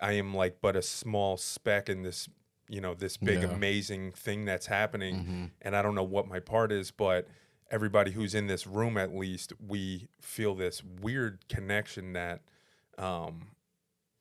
[0.00, 2.28] i am like but a small speck in this
[2.68, 3.48] you know this big yeah.
[3.48, 5.44] amazing thing that's happening mm-hmm.
[5.62, 7.28] and i don't know what my part is but
[7.70, 12.40] everybody who's in this room at least we feel this weird connection that
[12.96, 13.48] um,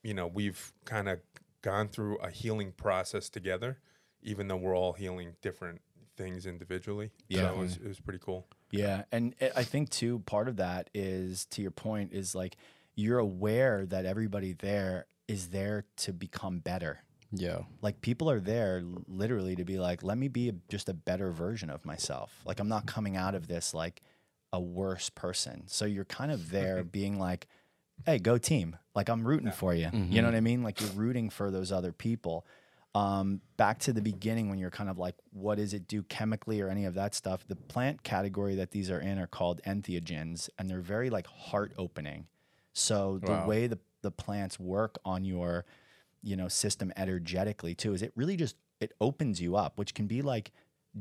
[0.04, 1.20] you know we've kind of
[1.64, 3.80] gone through a healing process together,
[4.22, 5.82] even though we're all healing different
[6.16, 7.10] things individually.
[7.28, 8.46] Yeah, so it was, it was pretty cool.
[8.70, 12.58] Yeah, and eh, I think too part of that is to your point is like
[12.96, 17.00] you're aware that everybody there is there to become better.
[17.36, 17.62] Yeah.
[17.82, 21.32] like people are there literally to be like let me be a, just a better
[21.32, 24.04] version of myself like i'm not coming out of this like
[24.52, 26.90] a worse person so you're kind of there mm-hmm.
[26.90, 27.48] being like
[28.06, 28.76] hey go team.
[28.96, 29.90] Like i'm rooting for you.
[29.94, 30.64] You know what i mean?
[30.64, 32.46] Like you're rooting for those other people.
[32.96, 36.62] Um, back to the beginning when you're kind of like what does it do chemically
[36.62, 37.44] or any of that stuff?
[37.48, 41.74] The plant category that these are in are called entheogens and they're very like heart
[41.78, 42.28] opening
[42.74, 43.48] so the Wow.
[43.48, 45.66] way the, the plants work on your
[46.22, 50.08] you know system energetically too is it really just it opens you up which can
[50.08, 50.52] be like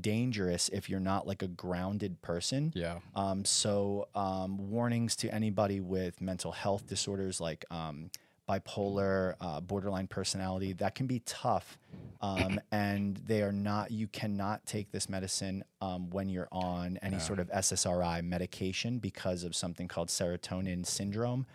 [0.01, 2.99] dangerous if you're not like a grounded person Yeah.
[3.15, 8.11] um, so um, warnings to anybody with mental health disorders like um,
[8.49, 11.79] bipolar uh, borderline personality that can be tough
[12.21, 17.19] um, and they are not you cannot take this medicine um, when you're on any
[17.19, 21.47] sort of ssri medication because of something called serotonin syndrome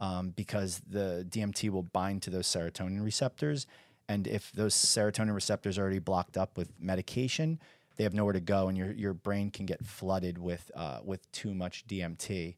[0.00, 3.66] um, because the DMT will bind to those serotonin receptors.
[4.08, 7.58] And if those serotonin receptors are already blocked up with medication,
[7.98, 11.30] they have nowhere to go, and your your brain can get flooded with uh, with
[11.32, 12.56] too much DMT.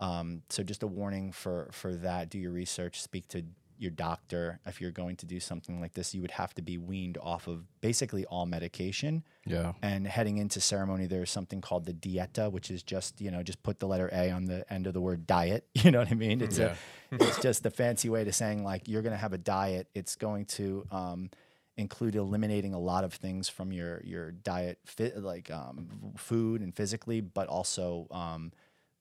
[0.00, 2.30] Um, so just a warning for for that.
[2.30, 3.00] Do your research.
[3.00, 3.44] Speak to
[3.80, 6.12] your doctor if you're going to do something like this.
[6.12, 9.22] You would have to be weaned off of basically all medication.
[9.46, 9.74] Yeah.
[9.82, 13.62] And heading into ceremony, there's something called the dieta, which is just you know just
[13.62, 15.64] put the letter A on the end of the word diet.
[15.84, 16.40] You know what I mean?
[16.40, 16.74] It's Yeah.
[17.12, 19.86] a, it's just the fancy way to saying like you're going to have a diet.
[19.94, 21.30] It's going to um,
[21.78, 26.74] include eliminating a lot of things from your your diet, fit, like um, food and
[26.74, 28.52] physically, but also um,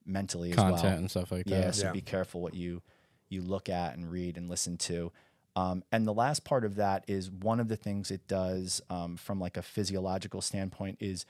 [0.05, 0.97] mentally as Content well.
[0.97, 1.51] and stuff like that.
[1.51, 1.91] Yeah, so Yeah.
[1.91, 2.81] be careful what you
[3.29, 5.11] you look at and read and listen to.
[5.57, 9.17] Um, and the last part of that is one of the things it does um,
[9.17, 11.25] from like a physiological standpoint is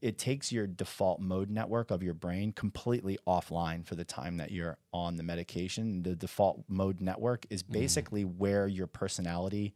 [0.00, 4.52] it takes your default mode network of your brain completely offline for the time that
[4.52, 6.02] you're on the medication.
[6.04, 9.74] The default mode network is basically where your personality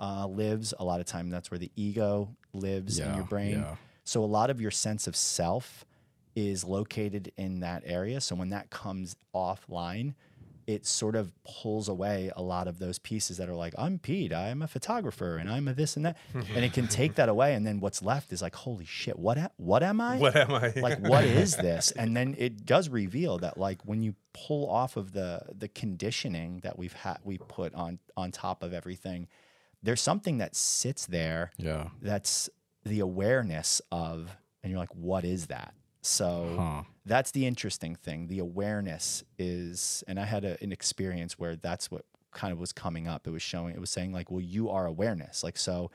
[0.00, 0.72] uh, lives.
[0.78, 3.60] A lot of time, that's where the ego lives in your brain.
[3.60, 3.76] yeah.
[4.04, 5.84] So a lot of your sense of self
[6.34, 8.20] is located in that area.
[8.20, 10.14] So when that comes offline,
[10.66, 14.32] it sort of pulls away a lot of those pieces that are like, I'm Pete,
[14.32, 16.16] I'm a photographer, and I'm a this and that.
[16.34, 17.54] and it can take that away.
[17.54, 20.18] And then what's left is like, holy shit, what, a- what am I?
[20.18, 20.72] What am I?
[20.76, 24.96] like what is this and then it does reveal that like when you pull off
[24.96, 29.26] of the the conditioning that we've had we put on on top of everything
[29.86, 31.88] there's something that sits there Yeah.
[32.02, 32.50] that's
[32.84, 35.74] the awareness of and you're like what is that?
[36.02, 36.82] So Huh.
[37.04, 38.28] that's the interesting thing.
[38.28, 42.72] The awareness is and i had a, an experience where that's what kind of was
[42.72, 43.26] coming up.
[43.26, 45.42] It was showing it was saying like well you are awareness.
[45.42, 45.90] Like so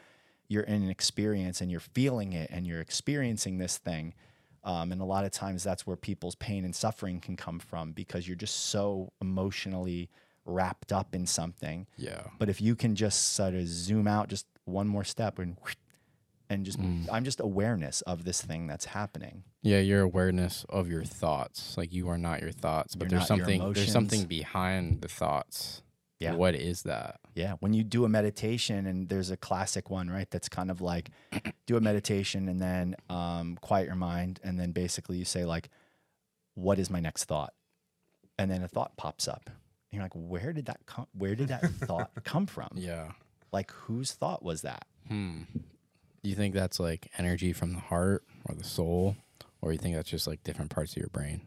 [0.47, 4.13] you're in an experience and you're feeling it and you're experiencing this thing.
[4.63, 7.93] Um, and a lot of times that's where people's pain and suffering can come from
[7.93, 10.09] because you're just so emotionally
[10.45, 12.23] wrapped up in something Yeah.
[12.39, 15.57] but if you can just sort of zoom out just one more step and
[16.49, 17.07] and just Mm.
[17.11, 21.77] i'm just awareness of this thing that's happening Yeah, your awareness of your thoughts.
[21.77, 25.83] Like you are not your thoughts, but You're there's something there's something behind the thoughts.
[26.19, 26.33] Yeah.
[26.33, 27.19] What is that?
[27.35, 30.29] Yeah, when you do a meditation, and there's a classic one, right?
[30.31, 31.09] That's kind of like
[31.67, 35.69] do a meditation and then um, quiet your mind, and then basically you say like,
[36.55, 37.53] "What is my next thought?"
[38.39, 39.49] And then a thought pops up.
[39.91, 41.07] You're like, "Where did that come?
[41.17, 42.69] Where did that thought come from?
[42.75, 43.11] Yeah.
[43.51, 45.41] Like, whose thought was that?" Hmm.
[46.23, 49.15] Do you think that's like energy from the heart or the soul,
[49.61, 51.41] or you think that's just like different parts of your brain?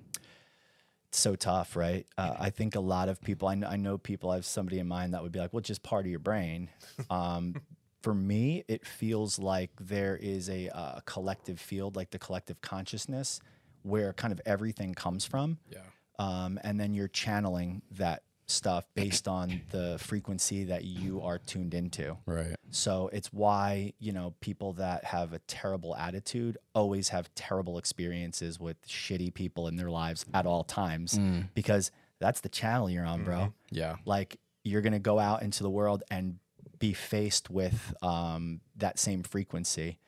[1.08, 2.06] It's so tough, right?
[2.18, 3.46] Uh, I think a lot of people.
[3.48, 4.30] I know, I know people.
[4.30, 6.68] I have somebody in mind that would be like, "Well, just part of your brain."
[7.08, 7.54] Um,
[8.02, 13.40] for me, it feels like there is a uh, collective field, like the collective consciousness,
[13.82, 15.78] where kind of everything comes from, Yeah.
[16.18, 21.72] um, and then you're channeling that stuff based on the frequency that you are tuned
[21.74, 22.16] into.
[22.26, 22.56] Right.
[22.70, 28.60] So it's why, you know, people that have a terrible attitude always have terrible experiences
[28.60, 31.48] with shitty people in their lives at all times Mm.
[31.54, 33.52] because that's the channel you're on, bro.
[33.70, 33.96] Yeah.
[34.04, 36.38] Like you're going to go out into the world and
[36.78, 39.98] be faced with um, that same frequency.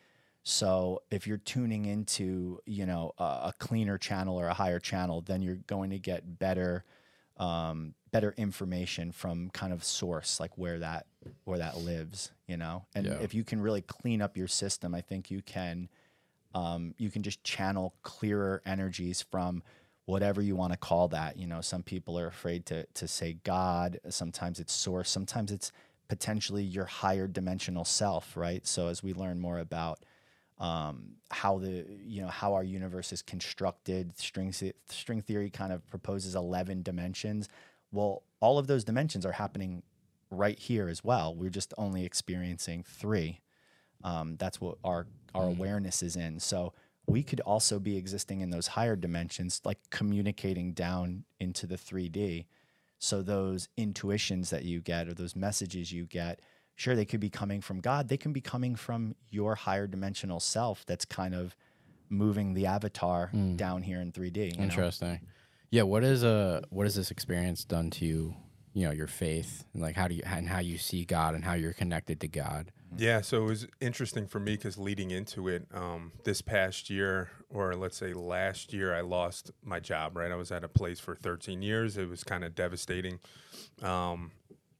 [0.42, 5.20] So if you're tuning into, you know, a, a cleaner channel or a higher channel,
[5.20, 6.84] then you're going to get better
[7.38, 11.04] um, better information from kind of source, like where that
[11.44, 12.86] where that lives, you know.
[12.94, 13.18] And Yeah.
[13.20, 15.90] if you can really clean up your system, I think you can
[16.54, 19.62] um, you can just channel clearer energies from
[20.06, 21.36] whatever you want to call that.
[21.36, 24.00] You know, some people are afraid to to say God.
[24.08, 25.10] Sometimes it's source.
[25.10, 25.70] Sometimes it's
[26.08, 28.66] potentially your higher dimensional self, right?
[28.66, 29.98] So as we learn more about
[30.58, 34.18] um, how the you know how our universe is constructed.
[34.18, 34.54] String
[34.88, 37.50] string theory kind of proposes eleven dimensions.
[37.96, 39.82] Well, all of those dimensions are happening
[40.30, 41.34] right here as well.
[41.34, 43.40] We're just only experiencing three.
[44.04, 45.56] Um, that's what our our Mm.
[45.58, 46.40] awareness is in.
[46.40, 46.72] So
[47.06, 52.46] we could also be existing in those higher dimensions, like communicating down into the 3D.
[52.98, 56.40] So those intuitions that you get or those messages you get,
[56.74, 58.08] sure, they could be coming from God.
[58.08, 61.54] They can be coming from your higher dimensional self that's kind of
[62.08, 64.58] moving the avatar down here in 3D.
[64.58, 65.12] Interesting.
[65.12, 65.18] know?
[65.70, 65.82] Yeah.
[65.82, 68.36] What is uh what has this experience done to you?
[68.72, 71.44] You know, your faith and like how do you and how you see God and
[71.44, 72.72] how you're connected to God.
[72.98, 77.30] Yeah, so it was interesting for me because leading into it, um, this past year,
[77.50, 80.16] or let's say last year, I lost my job.
[80.16, 81.96] Right, I was at a place for 13 years.
[81.96, 83.18] It was kind of devastating.
[83.82, 84.32] Um,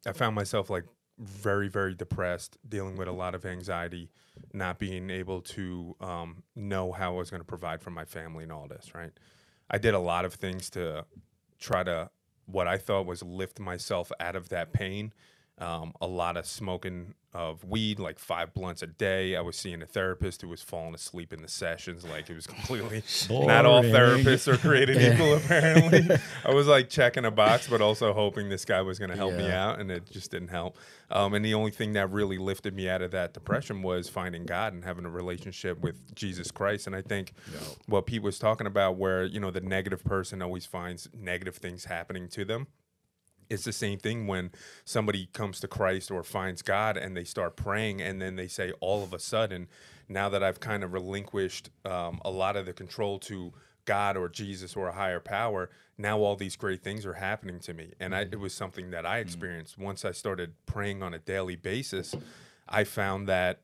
[0.07, 0.85] I found myself like
[1.19, 4.11] very, very depressed, dealing with a lot of anxiety,
[4.53, 8.45] not being able to um, know how I was going to provide for my family
[8.45, 8.95] and all this.
[8.95, 9.13] Right,
[9.71, 11.07] I did a lot of things to
[11.59, 12.11] try to
[12.47, 15.13] what I thought was lift myself out of that pain.
[15.59, 19.37] Um, a lot of smoking of weed, like five blunts a day.
[19.37, 22.05] I was seeing a therapist who was falling asleep in the sessions.
[22.05, 26.17] Like it was completely not all therapists are created equal, apparently.
[26.45, 29.35] I was like checking a box, but also hoping this guy was going to help
[29.35, 30.79] me out, and it just didn't help.
[31.11, 34.45] Um, and the only thing that really lifted me out of that depression was finding
[34.45, 36.87] God and having a relationship with Jesus Christ.
[36.87, 37.35] And I think
[37.87, 41.85] what Pete was talking about, where you know the negative person always finds negative things
[41.85, 42.67] happening to them
[43.49, 44.51] it's the same thing when
[44.85, 48.73] somebody comes to Christ or finds God and they start praying, and then they say,
[48.81, 49.69] all of a sudden,
[50.09, 53.53] now that I've kind of relinquished um, a lot of the control to
[53.85, 57.75] God or Jesus or a higher power, now all these great things are happening to
[57.75, 57.93] me.
[57.99, 59.79] And I, it was something that I experienced.
[59.79, 62.15] Once I started praying on a daily basis,
[62.69, 63.61] I found that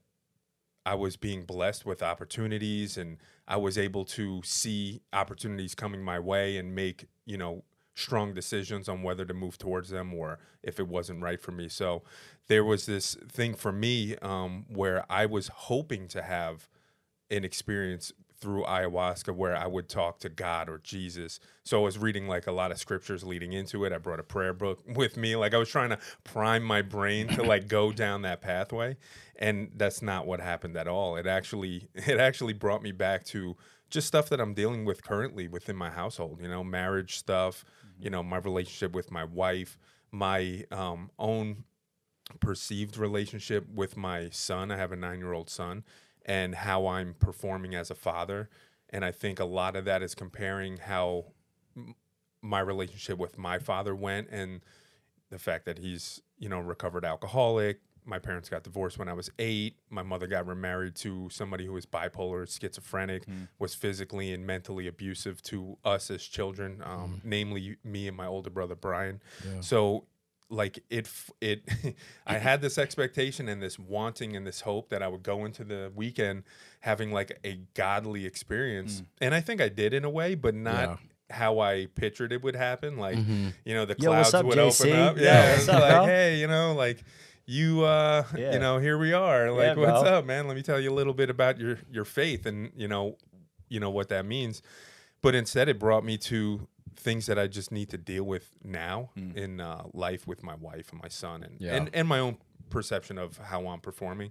[0.85, 6.19] I was being blessed with opportunities and I was able to see opportunities coming my
[6.19, 10.81] way and make, you know, strong decisions on whether to move towards them or if
[10.81, 11.69] it wasn't right for me.
[11.69, 12.03] So
[12.49, 16.69] there was this thing for me um, where I was hoping to have
[17.31, 21.39] an experience through ayahuasca where I would talk to God or Jesus.
[21.63, 23.93] So I was reading like a lot of scriptures leading into it.
[23.93, 25.37] I brought a prayer book with me.
[25.37, 28.97] Like I was trying to prime my brain to like go down that pathway.
[29.37, 31.17] And that's not what happened at all.
[31.17, 33.57] It actually it actually brought me back to
[33.93, 37.65] just stuff that I'm dealing with currently within my household, you know, marriage stuff,
[38.01, 39.79] you know, my relationship with my wife,
[40.11, 41.65] my um, own
[42.41, 44.71] perceived relationship with my son.
[44.71, 45.85] I have a nine year old son,
[46.25, 48.49] and how I'm performing as a father.
[48.91, 51.27] And I think a lot of that is comparing how
[51.77, 51.95] m-
[52.41, 54.63] my relationship with my father went and
[55.31, 57.81] the fact that he's, you know, recovered alcoholic.
[58.05, 59.77] My parents got divorced when I was eight.
[59.91, 63.45] My mother got remarried to somebody who was bipolar, schizophrenic, hmm.
[63.59, 67.29] was physically and mentally abusive to us as children, um, hmm.
[67.29, 69.21] namely me and my older brother Brian.
[69.61, 70.07] So
[70.53, 71.09] like it
[71.41, 71.67] it
[72.27, 75.65] i had this expectation and this wanting and this hope that i would go into
[75.65, 76.45] the weekend
[76.81, 78.99] having like a godly experience.
[78.99, 79.05] Hmm.
[79.23, 82.55] And i think i did in a way but not how i pictured it would
[82.55, 82.99] happen.
[82.99, 83.49] Like mm-hmm.
[83.65, 84.87] you know the clouds what's up, would JC?
[84.87, 85.17] open up.
[85.17, 86.05] Yeah, yeah, up, like bro?
[86.05, 87.03] hey you know like
[87.47, 88.53] you uh Yeah.
[88.55, 90.95] you know here we are like Yeah, what's up man let me tell you a
[90.95, 93.17] little bit about your your faith and you know
[93.69, 94.63] you know what that means
[95.23, 99.11] but instead it brought me to things that I just need to deal with now
[99.17, 101.75] in uh, life with my wife and my son and, Yeah.
[101.77, 102.37] and and my own
[102.71, 104.31] perception of how I'm performing.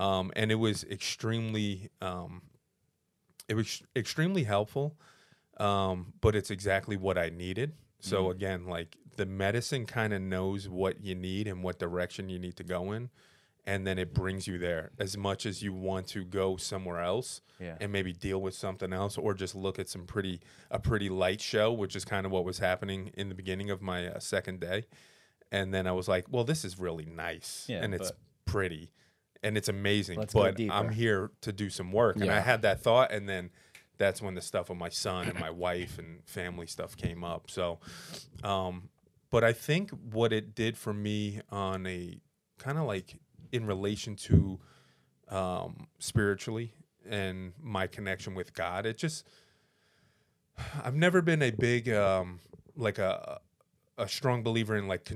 [0.00, 2.42] Um, and it was extremely um,
[3.48, 4.96] it was extremely helpful.
[5.58, 7.74] Um, but it's exactly what I needed.
[8.00, 12.38] So again, like the medicine kind of knows what you need and what direction you
[12.38, 13.10] need to go in,
[13.66, 14.90] and then it brings you there.
[14.98, 17.76] As much as you want to go somewhere else Yeah.
[17.80, 21.40] and maybe deal with something else, or just look at some pretty a pretty light
[21.40, 24.60] show, which is kind of what was happening in the beginning of my uh, second
[24.60, 24.86] day.
[25.50, 28.10] And then I was like, well, this is really nice Yeah, and it's
[28.46, 28.90] pretty
[29.44, 30.58] and it's amazing, but.
[30.70, 32.16] I'm here to do some work.
[32.16, 33.50] And I had that thought, and then
[33.98, 37.50] that's when the stuff of my son and my wife and family stuff came up.
[37.50, 37.80] So,
[38.44, 38.88] um,
[39.32, 42.20] but I think what it did for me on a
[42.58, 43.18] kind of like
[43.50, 44.60] in relation to
[45.28, 46.74] um, spiritually
[47.08, 49.26] and my connection with God, it just
[50.84, 52.40] I've never been a big um,
[52.76, 53.40] like a
[53.98, 55.10] a strong believer in like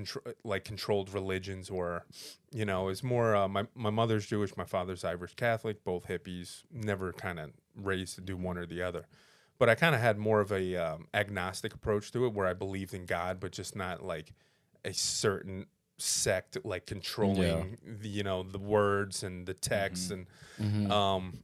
[0.44, 2.04] like controlled religions or
[2.52, 6.62] you know it's more uh, my my mother's Jewish, my father's Irish Catholic, both hippies,
[6.72, 9.06] never kind of raised to do one or the other.
[9.59, 12.52] But I kind of had more of a um, agnostic approach to it, where I
[12.52, 14.32] believed in God, but just not like
[14.84, 15.66] a certain
[15.98, 20.26] sect like controlling the, you know the words and the text and
[20.92, 21.42] um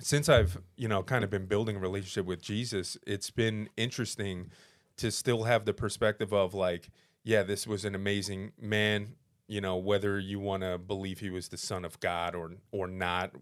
[0.00, 4.50] since I've, you know, kind of been building a relationship with Jesus, it's been interesting
[4.96, 6.90] to still have the perspective of like,
[7.22, 9.14] yeah, this was an amazing man,
[9.46, 12.88] you know, whether you want to believe he was the son of God or or
[12.88, 13.32] not,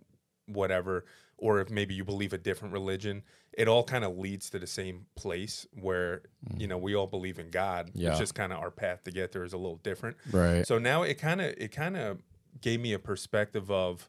[0.47, 1.05] whatever,
[1.41, 3.23] or if maybe you believe a different religion,
[3.53, 6.23] it all kind of leads to the same place where
[6.57, 7.91] you know we all believe in God.
[7.95, 8.11] Yeah.
[8.11, 10.17] It's just kind of our path to get there is a little different.
[10.31, 10.67] Right.
[10.67, 12.19] So now it kind of it kind of
[12.61, 14.09] gave me a perspective of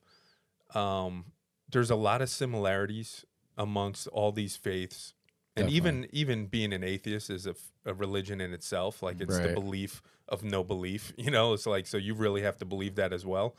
[0.76, 1.26] um,
[1.72, 3.26] there's a lot of similarities
[3.58, 5.14] amongst all these faiths,
[5.56, 9.02] and even even being an atheist is a religion in itself.
[9.02, 11.14] Like it's the belief of no belief.
[11.18, 13.56] You know, it's like so you really have to believe that as well.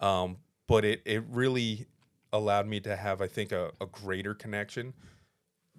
[0.00, 1.86] Um, but it it really
[2.34, 4.92] allowed me to have I think a, a greater connection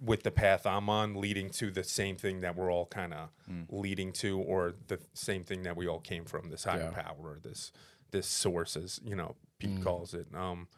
[0.00, 3.28] with the path I'm on, leading to the same thing that we're all kind of
[3.70, 7.02] leading to, or the same thing that we all came from, this higher Yeah.
[7.02, 7.72] power, or this
[8.10, 10.26] this source, as you know, Pete calls it.
[10.34, 10.68] Um,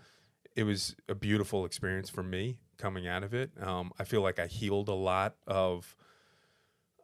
[0.56, 3.50] it was a beautiful experience for me coming out of it.
[3.60, 5.96] Um, I feel like I healed a lot of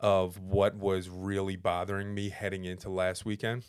[0.01, 3.65] of what was really bothering me heading into last weekend.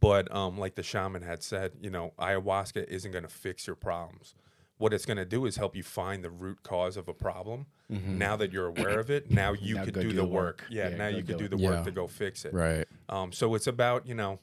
[0.00, 3.76] But um, like the shaman had said, you know, ayahuasca isn't going to fix your
[3.76, 4.34] problems.
[4.78, 7.66] What it's going to do is help you find the root cause of a problem.
[7.88, 10.60] Now that you're aware of it, now you Now could do, do the the work.
[10.60, 10.64] work.
[10.70, 11.82] Yeah, Yeah, now you could do do the work Yeah.
[11.84, 12.54] to go fix it.
[12.54, 12.86] Right.
[13.08, 14.38] Um, so it's about you know,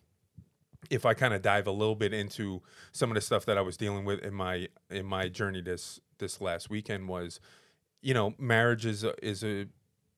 [0.90, 2.62] if I kind of dive a little bit into
[2.92, 6.00] some of the stuff that I was dealing with in my in my journey this
[6.20, 7.40] this last weekend was,
[8.02, 9.66] you know, marriage is a, is a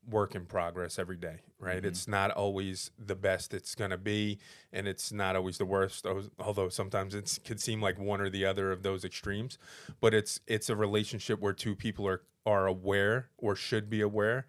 [0.09, 1.85] work in progress every day, right?
[1.85, 4.39] It's not always the best it's gonna be,
[4.73, 6.05] and it's not always the worst.
[6.39, 9.57] Although sometimes it could seem like one or the other of those extremes,
[9.99, 14.45] but it's it's a relationship where two people are are aware or should be aware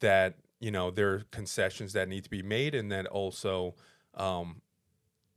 [0.00, 3.74] that you know there are concessions that need to be made, and that also,
[4.14, 4.62] um,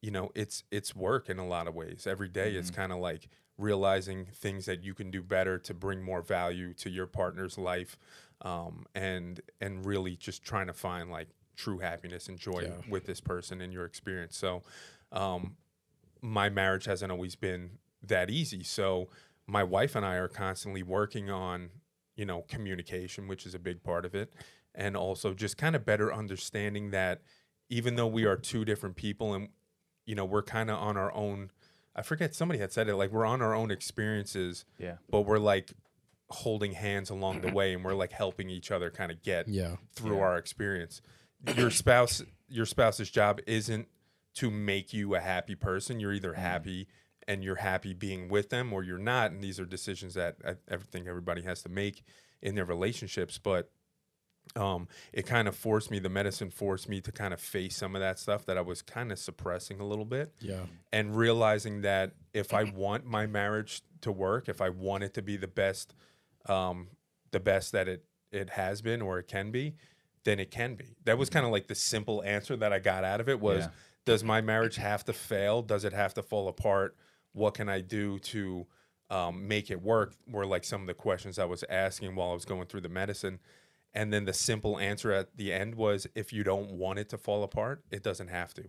[0.02, 2.08] you know, it's it's work in a lot of ways.
[2.08, 6.02] Every day it's kind of like realizing things that you can do better to bring
[6.02, 7.98] more value to your partner's life,
[8.42, 12.78] um, and and really just trying to find like true happiness and joy Yeah.
[12.90, 14.38] with this person in your experience.
[14.38, 14.64] So,
[15.12, 15.58] um,
[16.22, 18.64] my marriage hasn't always been that easy.
[18.64, 19.10] So
[19.48, 21.70] my wife and I are constantly working on,
[22.16, 24.34] you know, communication, which is a big part of it,
[24.76, 27.22] and also just kind of better understanding that
[27.70, 29.50] even though we are two different people and
[30.06, 31.52] you know, we're kind of on our own
[31.96, 34.98] I forget somebody had said it like we're on our own experiences, Yeah.
[35.10, 35.72] but we're like
[36.30, 39.78] holding hands along the way and we're like helping each other kind of get Yeah.
[39.94, 40.24] through Yeah.
[40.24, 41.02] our experience.
[41.56, 43.88] Your spouse, your spouse's job isn't
[44.36, 46.00] to make you a happy person.
[46.00, 46.88] You're either happy
[47.28, 49.32] and you're happy being with them, or you're not.
[49.32, 52.04] And these are decisions that I, I think everybody has to make
[52.42, 53.38] in their relationships.
[53.38, 53.70] But
[54.56, 56.00] um, it kind of forced me.
[56.00, 58.82] The medicine forced me to kind of face some of that stuff that I was
[58.82, 60.66] kind of suppressing a little bit Yeah.
[60.94, 65.22] and realizing that if I want my marriage to work, if I want it to
[65.22, 65.94] be the best,
[66.50, 66.90] um,
[67.32, 69.76] the best that it it has been or it can be,
[70.24, 70.96] then it can be.
[71.06, 73.66] That was kind of like the simple answer that I got out of it was:
[73.66, 73.72] Yeah.
[74.06, 75.62] Does my marriage have to fail?
[75.62, 76.96] Does it have to fall apart?
[77.34, 78.66] What can I do to
[79.10, 80.14] um, make it work?
[80.28, 82.90] Were like some of the questions I was asking while I was going through the
[82.90, 83.40] medicine.
[83.94, 87.18] And then the simple answer at the end was if you don't want it to
[87.18, 88.66] fall apart, it doesn't have to.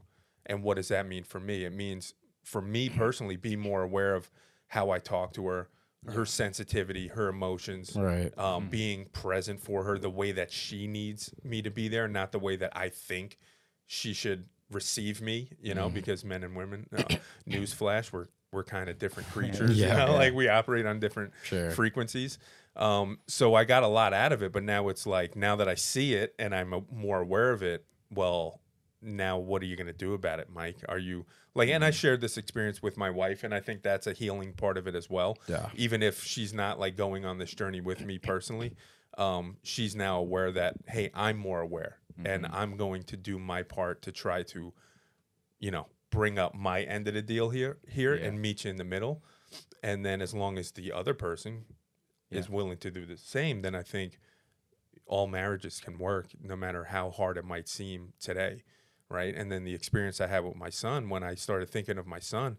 [0.46, 1.64] And what does that mean for me?
[1.64, 2.14] It means
[2.48, 4.30] for me personally, be more aware of
[4.68, 5.68] how I talk to her,
[6.06, 8.36] her sensitivity, her emotions, Right.
[8.38, 12.32] um, being present for her the way that she needs me to be there, not
[12.32, 13.38] the way that I think
[13.86, 17.02] she should receive me, you know, because men and women, uh,
[17.48, 19.88] newsflash, we're, we're kind of different creatures, Yeah.
[19.88, 20.18] you know, Yeah.
[20.18, 21.70] like we operate on different Sure.
[21.70, 22.38] frequencies.
[22.76, 25.68] Um, so I got a lot out of it, but now it's like now that
[25.68, 28.60] I see it and I'm a, more aware of it, well,
[29.02, 30.76] now what are you going to do about it, Mike?
[30.88, 31.26] Are you
[31.58, 31.68] like?
[31.68, 34.78] And I shared this experience with my wife, and I think that's a healing part
[34.78, 35.36] of it as well.
[35.46, 35.68] Yeah.
[35.74, 38.74] Even if she's not like going on this journey with me personally,
[39.18, 43.62] um, she's now aware that hey, I'm more aware, and I'm going to do my
[43.62, 44.72] part to try to,
[45.58, 48.26] you know, bring up my end of the deal here, here, Yeah.
[48.26, 49.22] and meet you in the middle.
[49.82, 51.64] And then as long as the other person
[52.30, 54.18] is willing to do the same, then I think
[55.06, 58.62] all marriages can work no matter how hard it might seem today.
[59.10, 59.34] Right.
[59.34, 62.18] And then the experience I had with my son, when I started thinking of my
[62.18, 62.58] son,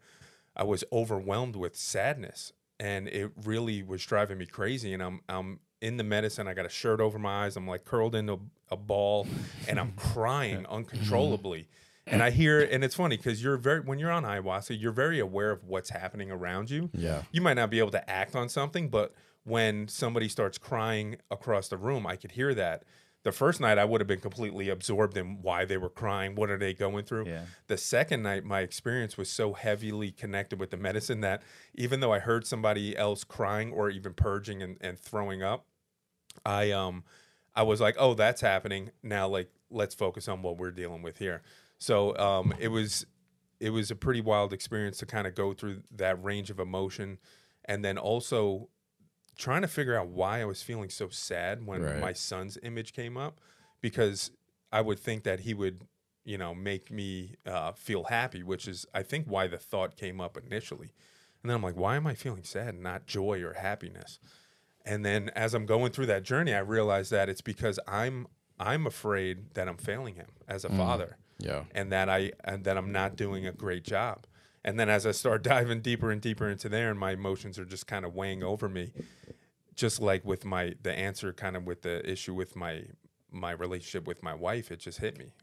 [0.56, 4.94] I was overwhelmed with sadness and it really was driving me crazy.
[4.94, 6.48] And I'm, I'm in the medicine.
[6.48, 7.56] I got a shirt over my eyes.
[7.56, 8.40] I'm like curled into
[8.70, 9.28] a ball
[9.68, 10.74] and I'm crying mm-hmm.
[10.74, 11.68] uncontrollably.
[12.08, 15.20] And I hear, and it's funny because you're very, when you're on ayahuasca, you're very
[15.20, 17.22] aware of what's happening around you Yeah.
[17.32, 21.68] you might not be able to act on something, but when somebody starts crying across
[21.68, 22.84] the room, I could hear that.
[23.24, 26.36] The first night, I would have been completely absorbed in why they were crying.
[26.36, 27.28] What are they going through?
[27.28, 27.46] Yeah.
[27.68, 31.44] The second night, my experience was so heavily connected with the medicine that
[31.76, 35.66] even though I heard somebody else crying or even purging and, and throwing up,
[36.46, 37.04] I um
[37.54, 38.92] I was like, oh, that's happening.
[39.04, 41.42] Now like let's focus on what we're dealing with here.
[41.78, 43.06] So um it was
[43.60, 47.18] it was a pretty wild experience to kind of go through that range of emotion
[47.66, 48.70] and then also
[49.38, 52.00] trying to figure out why I was feeling so sad when Right.
[52.00, 53.40] my son's image came up
[53.82, 54.32] because
[54.72, 55.86] I would think that he would,
[56.26, 60.20] you know, make me uh, feel happy, which is I think why the thought came
[60.22, 60.94] up initially.
[61.42, 64.20] And then I'm like, why am I feeling sad, and not joy or happiness?
[64.86, 68.28] And then as I'm going through that journey, I realize that it's because I'm
[68.60, 71.64] I'm afraid that I'm failing him as a father Yeah.
[71.72, 74.26] and that I and that I'm not doing a great job.
[74.64, 77.66] And then as I start diving deeper and deeper into there, and my emotions are
[77.66, 78.92] just kind of weighing over me,
[79.76, 82.84] just like with my the answer, kind of with the issue with my
[83.32, 85.34] my relationship with my wife, it just hit me.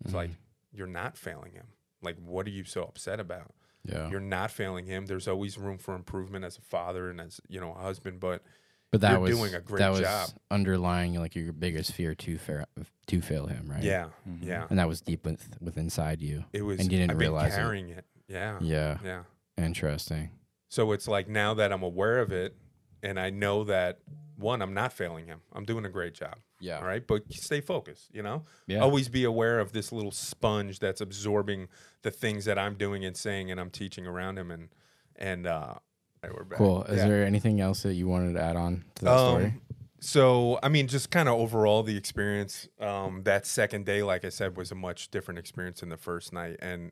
[0.00, 0.16] It's mm-hmm.
[0.16, 0.30] like
[0.72, 1.66] you're not failing him.
[2.02, 3.52] Like, what are you so upset about?
[3.84, 4.10] Yeah.
[4.10, 5.06] You're not failing him.
[5.06, 8.42] There's always room for improvement as a father and as you know a husband, but
[8.90, 10.28] But that You're was doing a great that was job.
[10.50, 12.64] underlying like your biggest fear to fail
[13.08, 13.82] to fail him, right?
[13.82, 14.46] yeah, mm-hmm.
[14.46, 16.44] yeah, And that was deep with, with inside you.
[16.52, 16.78] it was.
[16.78, 17.56] And you didn't I've been realize it.
[17.56, 18.04] carrying it.
[18.32, 18.98] Yeah, Yeah.
[19.04, 19.22] yeah.
[19.58, 20.30] Interesting.
[20.68, 22.56] So it's like now that I'm aware of it
[23.02, 23.98] and I know that
[24.36, 25.40] one, I'm not failing him.
[25.52, 26.36] I'm doing a great job.
[26.60, 26.78] Yeah.
[26.78, 27.06] All right.
[27.06, 28.42] But stay focused, you know?
[28.66, 28.78] Yeah.
[28.80, 31.68] Always be aware of this little sponge that's absorbing
[32.02, 34.68] the things that I'm doing and saying and I'm teaching around him and
[35.16, 35.74] and uh
[36.22, 36.58] right, we're back.
[36.58, 36.84] Cool.
[36.84, 37.08] Is Yeah.
[37.08, 39.44] there anything else that you wanted to add on to that story?
[39.44, 39.60] Um,
[40.00, 42.68] so I mean, just kind of overall the experience.
[42.80, 46.32] Um, that second day, like I said, was a much different experience than the first
[46.32, 46.90] night, and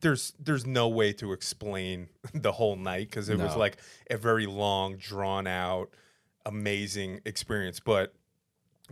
[0.00, 3.76] there's there's no way to explain the whole night because it was like
[4.10, 5.90] a very long, drawn out,
[6.44, 7.80] amazing experience.
[7.80, 8.14] But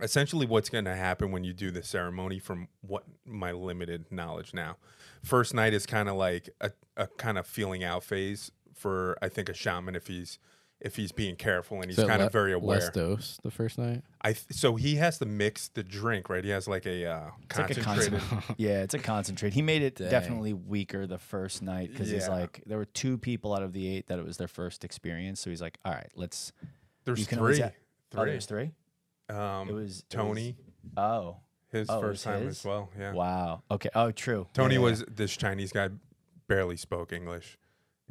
[0.01, 4.55] essentially, what's going to happen when you do the ceremony, from what my limited knowledge
[4.55, 4.77] now,
[5.25, 9.29] first night is kind of like a, a kind of feeling out phase for I
[9.29, 10.39] think a shaman if he's
[10.81, 12.79] if he's being careful and he's So kind le- of very aware.
[12.79, 14.03] Less dose the first night.
[14.23, 16.45] I th- so he has to mix the drink, right?
[16.45, 18.45] He has like a uh, It's like a concentrated.
[18.59, 19.55] yeah, it's a concentrate.
[19.55, 20.09] He made it Dang.
[20.11, 23.89] definitely weaker the first night because he's like, there were two people out of the
[23.89, 25.41] eight that it was their first experience.
[25.41, 26.53] So he's like, all right, let's.
[27.05, 27.73] There's You can always three, a-
[28.15, 28.31] Oh, three.
[28.31, 28.71] there's three.
[29.31, 31.37] um, It was it Tony, was- oh,
[31.71, 32.59] his oh, first time his?
[32.61, 32.89] as well.
[32.99, 33.63] Yeah, wow.
[33.71, 33.91] Okay.
[33.95, 34.47] Oh, true.
[34.55, 35.89] Tony yeah, was this Chinese guy,
[36.47, 37.59] barely spoke English,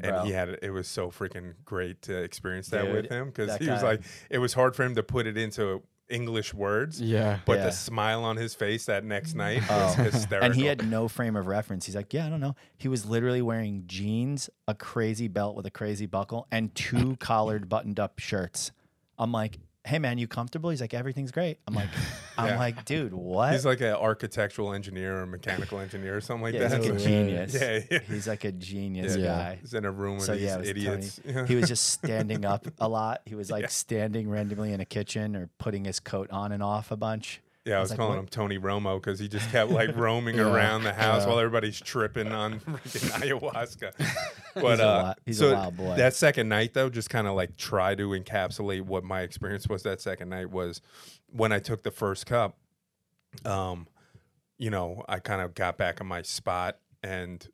[0.01, 0.23] and Bro.
[0.25, 3.69] he had it was so freaking great to experience that Dude, with him because he
[3.69, 7.39] was like, it was hard for him to put it into English words, Yeah.
[7.45, 7.65] but Yeah.
[7.65, 9.85] the smile on his face that next night Oh.
[9.85, 10.45] was hysterical.
[10.45, 11.85] And he had no frame of reference.
[11.85, 12.55] He's like, yeah, I don't know.
[12.77, 17.67] He was literally wearing jeans, a crazy belt with a crazy buckle, and two collared
[17.67, 18.71] buttoned up shirts.
[19.19, 20.69] I'm like, hey man, you comfortable?
[20.69, 21.59] He's like, everything's great.
[21.67, 21.89] I'm like,
[22.37, 22.59] I'm Yeah.
[22.59, 23.53] like, dude, what?
[23.53, 26.81] He's like an architectural engineer or mechanical engineer or something like yeah, that.
[26.83, 27.53] he's like a genius.
[27.61, 27.99] Yeah, yeah.
[28.07, 29.57] He's like a genius guy.
[29.61, 31.19] He's in a room with So these yeah, idiots.
[31.47, 33.21] He was just standing up a lot.
[33.25, 36.91] He was like standing randomly in a kitchen or putting his coat on and off
[36.91, 37.41] a bunch.
[37.67, 39.69] Yeah, I I was, was like, calling what- him Tony Romo because he just kept
[39.71, 41.27] like roaming Yeah, around the house yeah.
[41.29, 43.91] while everybody's tripping on freaking ayahuasca.
[44.55, 45.95] But He's a uh, he's a so wild boy.
[45.97, 49.83] that second night though, just kind of like try to encapsulate what my experience was
[49.83, 50.81] that second night was
[51.29, 52.57] when I took the first cup.
[53.45, 53.87] Um,
[54.57, 57.47] you know, I kind of got back in my spot and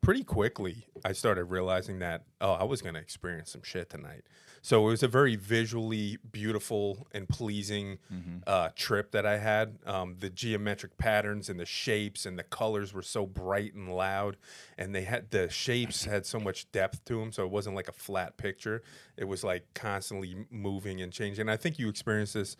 [0.00, 4.24] pretty quickly I started realizing that oh, I was going to experience some shit tonight.
[4.60, 7.98] So it was a very visually beautiful and pleasing
[8.46, 9.78] uh, trip that I had.
[9.86, 14.36] Um, the geometric patterns and the shapes and the colors were so bright and loud,
[14.76, 17.30] and they had the shapes had so much depth to them.
[17.30, 18.82] So it wasn't like a flat picture.
[19.16, 21.42] It was like constantly moving and changing.
[21.42, 22.56] And I think you experience this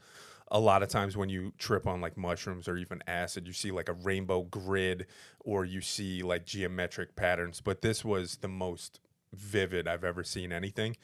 [0.51, 3.70] a lot of times when you trip on like mushrooms or even acid, you see
[3.70, 5.07] like a rainbow grid
[5.40, 7.61] or you see like geometric patterns.
[7.61, 9.01] But this was the most
[9.32, 10.96] vivid I've ever seen anything.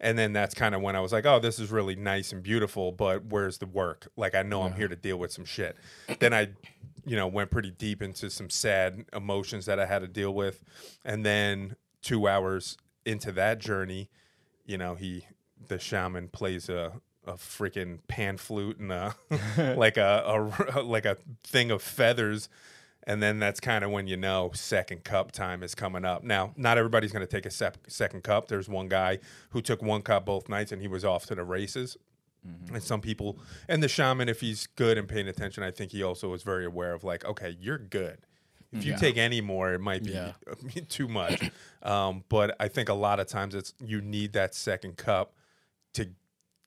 [0.00, 2.42] And then that's kind of when I was like, oh, this is really nice and
[2.42, 4.08] beautiful, but where's the work?
[4.16, 5.76] Like, I know I'm here to deal with some shit.
[6.20, 6.50] then I,
[7.04, 10.62] you know, went pretty deep into some sad emotions that I had to deal with.
[11.04, 14.08] And then two hours into that journey,
[14.66, 15.26] you know, he,
[15.66, 16.92] the shaman plays a,
[17.28, 19.14] a freaking pan flute and a,
[19.76, 20.22] like a,
[20.74, 22.48] a, like a thing of feathers
[23.06, 26.22] and then that's kind of when you know second cup time is coming up.
[26.24, 28.48] Now, not everybody's going to take a sep- second cup.
[28.48, 29.18] There's one guy
[29.50, 31.96] who took one cup both nights and he was off to the races.
[32.72, 36.02] And some people, and the shaman, if he's good and paying attention, I think he
[36.02, 38.18] also is very aware of like, okay, you're good.
[38.72, 38.98] If you Yeah.
[38.98, 40.32] take any more, it might be Yeah.
[40.88, 41.50] too much.
[41.82, 45.32] um, but I think a lot of times it's you need that second cup
[45.94, 46.10] to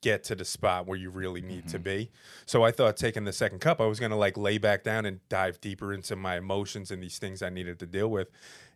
[0.01, 1.83] get to the spot where you really need to mm-hmm.
[1.83, 2.11] be.
[2.45, 5.05] So I thought taking the second cup, I was going to like lay back down
[5.05, 8.29] and dive deeper into my emotions and these things I needed to deal with.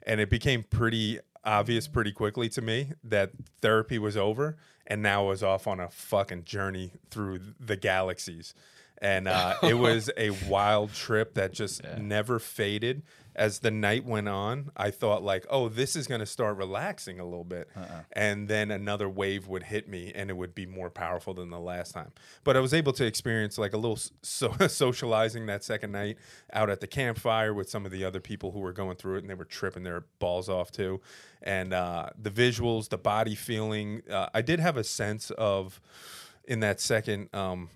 [0.03, 4.57] And it became pretty obvious pretty quickly to me that therapy was over
[4.88, 8.53] and now I was off on a fucking journey through the galaxies.
[8.99, 13.03] And uh, it was a wild trip that just never faded.
[13.37, 17.19] As the night went on, I thought like, "Oh, this is going to start relaxing
[17.19, 17.67] a little bit,"
[18.13, 21.59] and then another wave would hit me, and it would be more powerful than the
[21.59, 22.13] last time.
[22.45, 26.17] But I was able to experience like a little so socializing that second night
[26.53, 29.19] out at the campfire with some of the other people who were going through it,
[29.19, 31.01] and they were tripping their balls off too.
[31.41, 35.81] And uh, the visuals, the body feeling, uh, I did have a sense of
[36.47, 37.69] in that second um,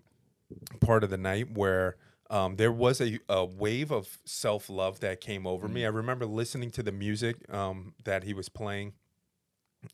[0.80, 1.96] part of the night where
[2.30, 5.86] um, there was a, a wave of self love that came over me.
[5.86, 8.94] I remember listening to the music um, that he was playing,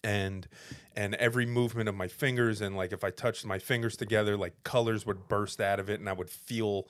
[0.03, 0.47] and
[0.95, 4.64] and every movement of my fingers, and like if I touched my fingers together, like
[4.64, 6.89] colors would burst out of it, and I would feel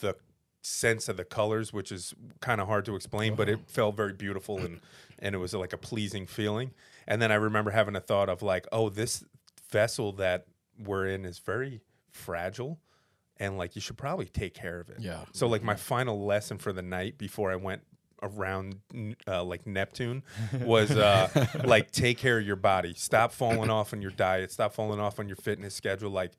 [0.00, 0.14] the
[0.62, 4.12] sense of the colors, which is kind of hard to explain, but it felt very
[4.12, 4.80] beautiful and
[5.18, 6.72] and it was like a pleasing feeling.
[7.08, 9.24] And then I remember having a thought of like, oh, this
[9.70, 10.46] vessel that
[10.78, 11.80] we're in is very
[12.10, 12.78] fragile
[13.38, 14.98] and like you should probably take care of it.
[15.00, 15.24] Yeah.
[15.32, 17.82] So like my final lesson for the night before I went
[18.22, 18.80] around
[19.28, 20.22] uh, like Neptune
[20.60, 22.94] was uh, like take care of your body.
[22.94, 24.52] Stop falling off on your diet.
[24.52, 26.10] Stop falling off on your fitness schedule.
[26.10, 26.32] Like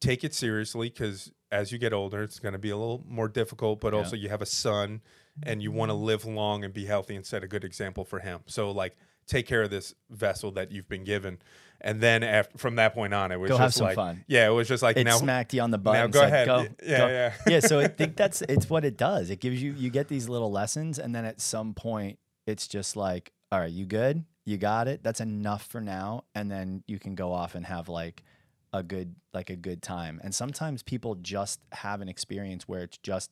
[0.00, 3.28] take it seriously because as you get older, it's going to be a little more
[3.28, 3.80] difficult.
[3.80, 5.02] But also you have a son
[5.42, 8.20] and you want to live long and be healthy and set a good example for
[8.20, 8.40] him.
[8.46, 8.96] So like
[9.28, 11.38] take care of this vessel that you've been given.
[11.80, 14.24] And then after, from that point on, it was Go just have some like, fun.
[14.26, 15.94] yeah, it was just like it now smacked you on the butt.
[15.94, 16.46] now go ahead.
[16.46, 17.34] Go, yeah, go." yeah.
[17.46, 17.60] yeah.
[17.60, 19.30] So I think that's it's what it does.
[19.30, 22.96] It gives you you get these little lessons, and then at some point, it's just
[22.96, 24.24] like, all right, you good?
[24.44, 25.04] You got it.
[25.04, 28.24] That's enough for now, and then you can go off and have like
[28.72, 30.20] a good like a good time.
[30.24, 33.30] And sometimes people just have an experience where it's just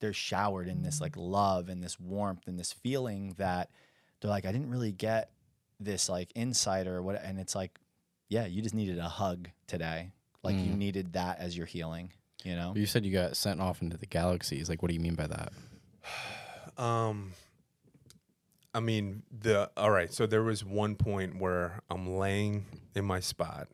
[0.00, 3.70] they're showered in this like love and this warmth and this feeling that
[4.20, 5.30] they're like, I didn't really get
[5.78, 7.78] this like insight or what, and it's like,
[8.28, 10.12] yeah, you just needed a hug today.
[10.42, 10.76] Like you Mm.
[10.78, 12.12] needed that as your healing,
[12.44, 12.72] you know?
[12.76, 14.68] You said you got sent off into the galaxies.
[14.68, 15.52] Like, what do you mean by that?
[16.78, 17.32] Um,
[18.72, 20.12] I mean the all right.
[20.12, 22.64] So there was one point where I'm laying
[22.94, 23.68] in my spot,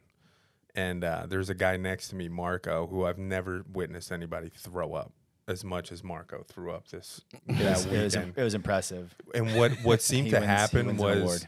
[0.74, 4.94] and uh, there's a guy next to me, Marco, who I've never witnessed anybody throw
[4.94, 5.12] up
[5.48, 9.14] as much as Marco threw up this was, it, was, it was impressive.
[9.34, 11.46] And what what seemed to wins- happen was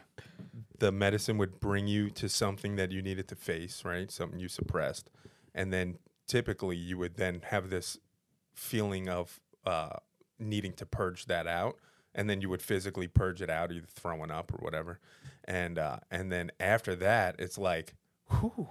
[0.79, 4.11] the medicine would bring you to something that you needed to face, right?
[4.11, 5.11] Something you suppressed,
[5.55, 7.99] and then typically you would then have this
[8.55, 9.97] feeling of uh,
[10.39, 11.77] needing to purge that out,
[12.15, 15.01] and then you would physically purge it out, either throwing up or whatever,
[15.45, 17.97] and uh, and then after that, it's like,
[18.31, 18.69] whew,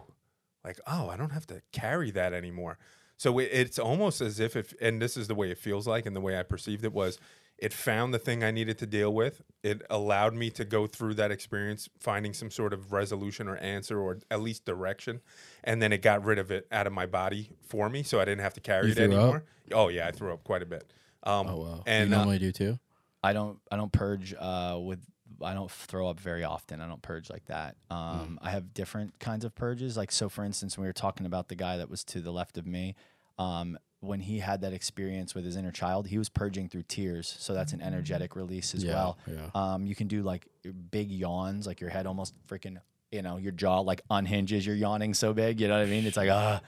[0.64, 2.78] like oh, I don't have to carry that anymore.
[3.18, 6.06] So it, it's almost as if, if, and this is the way it feels like,
[6.06, 7.20] and the way I perceived it was,
[7.58, 9.42] it found the thing I needed to deal with.
[9.64, 14.00] It allowed me to go through that experience, finding some sort of resolution or answer
[14.00, 15.22] or at least direction,
[15.64, 18.26] and then it got rid of it out of my body for me, so I
[18.26, 19.12] didn't have to carry You it threw up?
[19.12, 19.44] anymore.
[19.74, 20.92] Oh yeah, I threw up quite a bit.
[21.24, 21.84] Um, Oh wow.
[21.88, 22.80] And you uh, normally do too.
[23.24, 25.00] I don't I don't purge uh, with
[25.42, 26.82] I don't throw up very often.
[26.82, 27.76] I don't purge like that.
[27.90, 29.96] Um, I have different kinds of purges.
[29.98, 32.32] Like so, for instance, when we were talking about the guy that was to the
[32.32, 32.96] left of me,
[33.40, 37.36] um, when he had that experience with his inner child, he was purging through tears.
[37.40, 39.18] So that's an energetic release as Yeah, well.
[39.28, 39.50] yeah.
[39.56, 40.46] Um, you can do like
[40.92, 42.78] big yawns, like your head almost freaking,
[43.12, 44.66] you know, your jaw like unhinges.
[44.66, 46.06] You're yawning so big, you know what I mean?
[46.06, 46.62] It's like ah,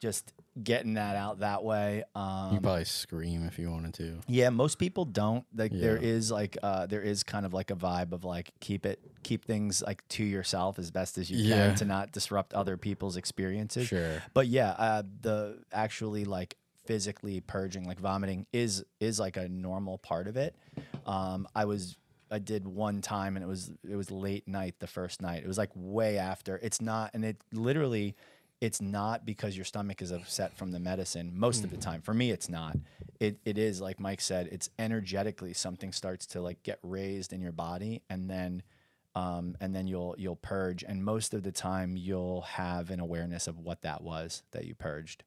[0.00, 0.32] just
[0.62, 2.04] getting that out that way.
[2.14, 4.20] Um, you probably scream if you wanted to.
[4.28, 5.44] yeah, most people don't.
[5.54, 6.08] Like there Yeah.
[6.08, 9.44] is like uh there is kind of like a vibe of like keep it keep
[9.44, 11.66] things like to yourself as best as you Yeah.
[11.66, 13.88] can to not disrupt other people's experiences.
[13.88, 14.22] Sure.
[14.34, 19.98] But yeah, uh the actually like physically purging like vomiting is is like a normal
[19.98, 20.54] part of it.
[21.06, 21.96] Um I was
[22.30, 25.42] I did one time and it was it was late night the first night.
[25.42, 26.56] It was like way after.
[26.62, 28.14] It's not and it literally
[28.60, 32.00] it's not because your stomach is upset from the medicine most of the time.
[32.00, 32.76] For me it's not.
[33.20, 37.40] It it is like Mike said, it's energetically something starts to like get raised in
[37.40, 38.62] your body and then
[39.14, 43.46] um, and then you'll you'll purge and most of the time you'll have an awareness
[43.46, 45.24] of what that was that you purged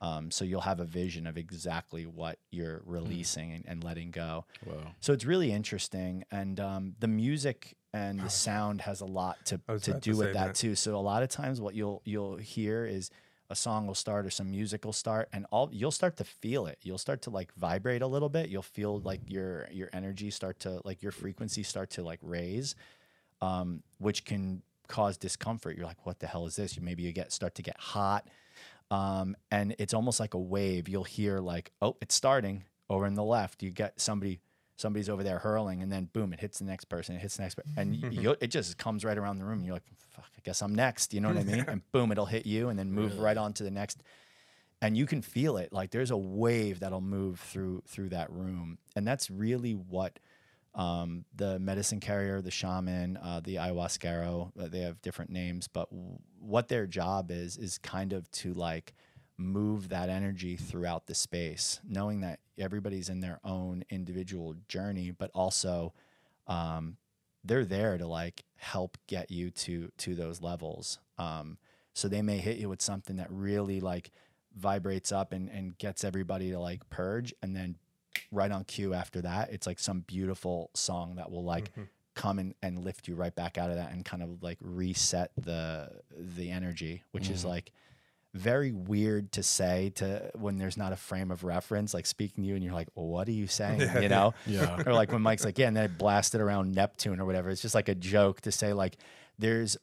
[0.00, 4.44] um, so you'll have a vision of exactly what you're releasing and, and letting go
[4.64, 4.74] Wow.
[5.00, 9.60] so it's really interesting and um, the music and the sound has a lot to,
[9.82, 10.54] to do to with that, that.
[10.54, 13.10] too so a lot of times what you'll you'll hear is
[13.50, 16.66] a song will start or some music will start and all you'll start to feel
[16.66, 20.30] it you'll start to like vibrate a little bit you'll feel like your your energy
[20.30, 22.74] start to like your frequency start to like raise
[23.40, 25.76] um, which can cause discomfort.
[25.76, 26.76] You're like, what the hell is this?
[26.76, 28.26] You maybe you get start to get hot,
[28.90, 30.88] um, and it's almost like a wave.
[30.88, 33.62] You'll hear like, oh, it's starting over in the left.
[33.62, 34.40] You get somebody,
[34.76, 37.14] somebody's over there hurling, and then boom, it hits the next person.
[37.16, 39.62] It hits the next person, and you, it just comes right around the room.
[39.64, 41.12] You're like, fuck, I guess I'm next.
[41.12, 41.60] You know what I mean?
[41.68, 44.02] and boom, it'll hit you, and then move right on to the next.
[44.80, 45.72] and you can feel it.
[45.72, 50.18] Like there's a wave that'll move through through that room, and that's really what
[50.74, 54.52] um, the medicine carrier, the shaman, uh, the ayahuasquero.
[54.58, 58.54] Uh, they have different names, but w- what their job is is kind of to
[58.54, 58.94] like
[59.36, 65.30] move that energy throughout the space, knowing that everybody's in their own individual journey, but
[65.34, 65.94] also
[66.46, 66.96] um,
[67.44, 70.98] they're there to like help get you to to those levels.
[71.18, 71.58] Um,
[71.94, 74.10] so they may hit you with something that really like
[74.56, 77.76] vibrates up and, and gets everybody to like purge and then
[78.32, 81.82] right on cue after that it's like some beautiful song that will like Mm-hmm.
[82.14, 85.30] come and, and lift you right back out of that and kind of like reset
[85.36, 87.70] the the energy which is like
[88.34, 92.48] very weird to say to when there's not a frame of reference like speaking to
[92.48, 94.82] you and you're like well, what are you saying you know Yeah.
[94.86, 97.48] or like when Mike's like, yeah, and then it blasted around Neptune or whatever.
[97.50, 98.96] It's just like a joke to say like
[99.38, 99.76] there's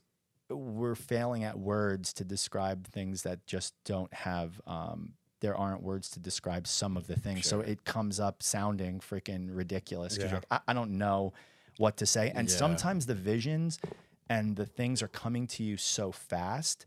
[0.50, 6.10] we're failing at words to describe things that just don't have um there aren't words
[6.12, 7.48] to describe some of the things.
[7.48, 10.38] So it comes up sounding freaking ridiculous because Yeah.
[10.38, 11.34] like, I, I don't know
[11.78, 12.32] what to say.
[12.34, 12.56] And Yeah.
[12.58, 13.80] sometimes the visions
[14.30, 16.86] and the things are coming to you so fast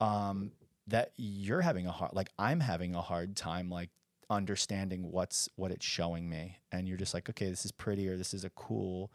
[0.00, 0.52] um,
[0.86, 3.90] that you're having a hard like I'm having a hard time like
[4.30, 8.16] understanding what's what it's showing me and you're just like okay this is pretty or
[8.16, 9.10] this is a cool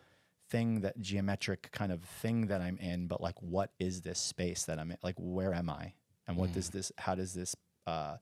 [0.49, 4.65] thing that geometric kind of thing that I'm in but like what is this space
[4.65, 5.93] that I'm in like where am I
[6.27, 7.55] and what does this how does this
[7.88, 8.17] uh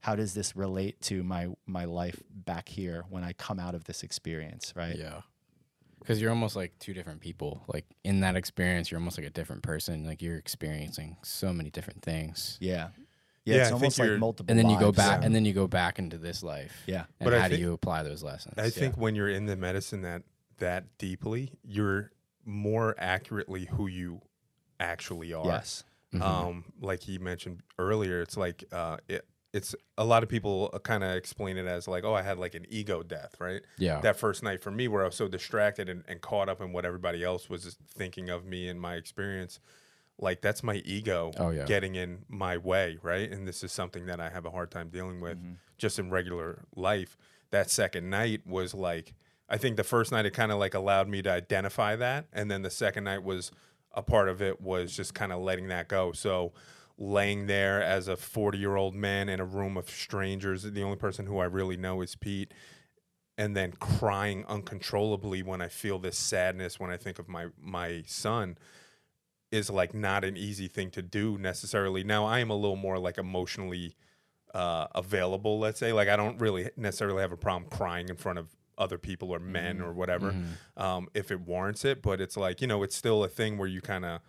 [0.00, 3.84] how does this relate to my my life back here when I come out of
[3.84, 5.20] this experience right Yeah.
[6.00, 7.60] Because you're almost like two different people.
[7.66, 10.06] Like in that experience, you're almost like a different person.
[10.06, 12.56] Like you're experiencing so many different things.
[12.60, 12.90] yeah
[13.44, 15.26] Yeah, yeah, it's think almost like multiple And then you go back Yeah.
[15.26, 16.72] and then you go back into this life.
[16.86, 18.54] yeah And But I how do you apply those lessons?
[18.58, 20.22] I think when you're in the medicine that
[20.58, 22.10] that deeply, you're
[22.44, 24.20] more accurately who you
[24.80, 25.46] actually are.
[25.46, 25.84] yes
[26.14, 26.22] Mhm.
[26.22, 31.02] Um, like he mentioned earlier, it's like uh, it, it's a lot of people kind
[31.02, 33.62] of explain it as like, oh, I had like an ego death, right?
[33.78, 34.00] yeah.
[34.00, 36.72] That first night for me, where I was so distracted and, and caught up in
[36.72, 39.58] what everybody else was thinking of me and my experience.
[40.20, 41.64] Like that's my ego Oh, yeah.
[41.64, 43.30] getting in my way, right?
[43.30, 45.52] And this is something that I have a hard time dealing with Mm-hmm.
[45.78, 47.16] just in regular life.
[47.50, 49.14] That second night was like,
[49.48, 52.50] I think the first night it kind of like allowed me to identify that, and
[52.50, 53.50] then the second night was
[53.94, 56.12] a part of it was just kind of letting that go.
[56.12, 56.52] So
[56.98, 60.96] laying there as a 40 year old man in a room of strangers, the only
[60.96, 62.52] person who I really know is Pete,
[63.36, 68.02] and then crying uncontrollably when I feel this sadness when I think of my my
[68.06, 68.58] son
[69.50, 72.04] is like not an easy thing to do necessarily.
[72.04, 73.94] Now I am a little more like emotionally
[74.52, 75.92] uh, available, let's say.
[75.92, 79.38] Like I don't really necessarily have a problem crying in front of other people or
[79.40, 80.30] men or whatever
[80.76, 82.02] um, if it warrants it.
[82.02, 84.20] But it's like you know, it's still a thing where you kind of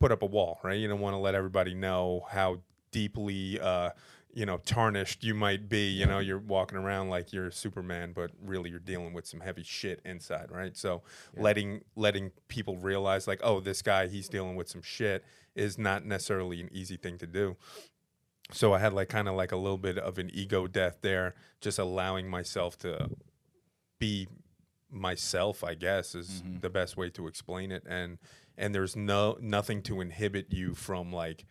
[0.00, 0.78] put up a wall, right?
[0.78, 3.60] You don't want to let everybody know how deeply.
[3.60, 3.90] Uh,
[4.32, 5.88] you know, tarnished you might be.
[5.88, 9.64] You know, you're walking around like you're Superman, but really you're dealing with some heavy
[9.64, 10.76] shit inside, right?
[10.76, 11.02] So,
[11.36, 15.24] letting letting people realize, like, oh, this guy, he's dealing with some shit,
[15.56, 17.56] is not necessarily an easy thing to do
[18.52, 21.34] so I had like kind of like a little bit of an ego death there,
[21.60, 23.10] just allowing myself to
[23.98, 24.28] be
[24.90, 27.84] myself, I guess is the best way to explain it.
[27.86, 28.18] And
[28.60, 31.46] and there's no nothing to inhibit you from like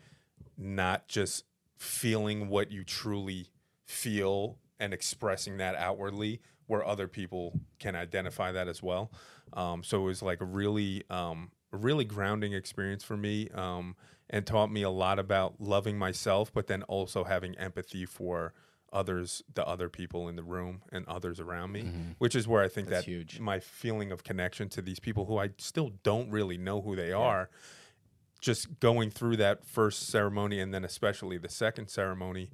[0.58, 1.44] not just
[1.78, 3.48] feeling what you truly
[3.86, 9.12] feel and expressing that outwardly where other people can identify that as well.
[9.54, 13.96] Um, so it was like a really, um, really grounding experience for me um,
[14.30, 18.54] and taught me a lot about loving myself, but then also having empathy for
[18.94, 22.68] others, the other people in the room and others around me, which is where I
[22.68, 23.40] think That's that huge.
[23.40, 27.12] my feeling of connection to these people who I still don't really know who they
[27.12, 27.50] are
[28.42, 32.50] just going through that first ceremony and then especially the second ceremony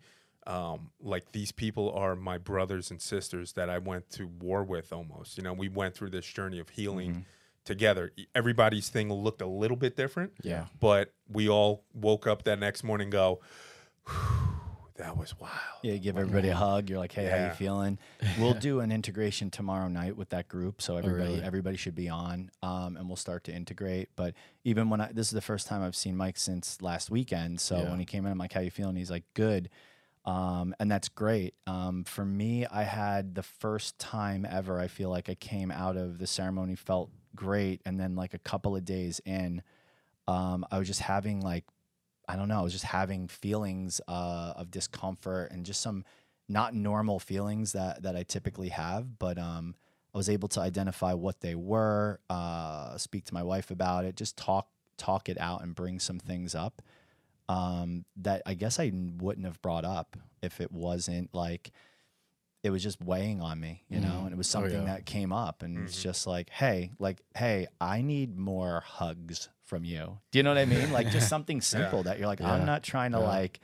[0.47, 4.91] um, like these people are my brothers and sisters that i went to war with
[4.91, 7.23] almost you know we went through this journey of healing
[7.65, 10.65] together E- everybody's thing looked a little bit different Yeah.
[10.79, 13.39] but we all woke up that next morning and go
[14.97, 15.51] that was wild
[15.83, 16.89] Yeah, you give everybody a hug.
[16.89, 17.45] You're like, "Hey, how Yeah.
[17.49, 17.99] you feeling?"
[18.39, 21.43] We'll do an integration tomorrow night with that group, so everybody really?
[21.43, 24.09] everybody should be on, um, and we'll start to integrate.
[24.15, 24.33] But
[24.63, 27.77] even when I this is the first time I've seen Mike since last weekend, so
[27.83, 27.89] Yeah.
[27.91, 29.69] when he came in, I'm like, "How you feeling?" He's like, "Good,"
[30.25, 31.53] um, and that's great.
[31.67, 34.79] Um, for me, I had the first time ever.
[34.79, 38.39] I feel like I came out of the ceremony felt great, and then like a
[38.39, 39.61] couple of days in,
[40.27, 41.63] um, I was just having like
[42.27, 46.03] I don't know, I was just having feelings uh, of discomfort and just some
[46.47, 49.17] not normal feelings that that I typically have.
[49.19, 49.75] But um,
[50.13, 54.15] I was able to identify what they were, uh, speak to my wife about it,
[54.15, 54.67] just talk
[54.97, 56.81] talk it out and bring some things up.
[57.47, 61.71] um, that I guess I wouldn't have brought up if it wasn't like
[62.63, 64.23] it was just weighing on me, you know, Mhm.
[64.25, 64.93] and it was Oh, something yeah.
[64.95, 66.01] that came up, and it's Mhm.
[66.01, 70.17] just like, hey, like, hey, I need more hugs from you.
[70.31, 70.91] Do you know what I mean?
[70.91, 72.53] Like just something simple that you're like, Yeah.
[72.53, 73.25] I'm not trying to Yeah.
[73.27, 73.59] like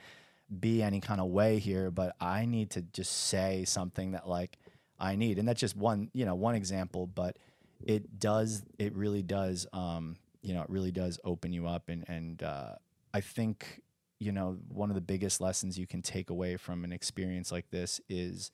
[0.60, 4.58] be any kind of way here, but I need to just say something that like
[4.98, 7.36] I need, and that's just one, you know, one example, but
[7.84, 12.04] it does, it really does, um, you know, it really does open you up, and
[12.08, 12.74] and uh,
[13.14, 13.80] I think
[14.20, 17.68] you know one of the biggest lessons you can take away from an experience like
[17.70, 18.52] this is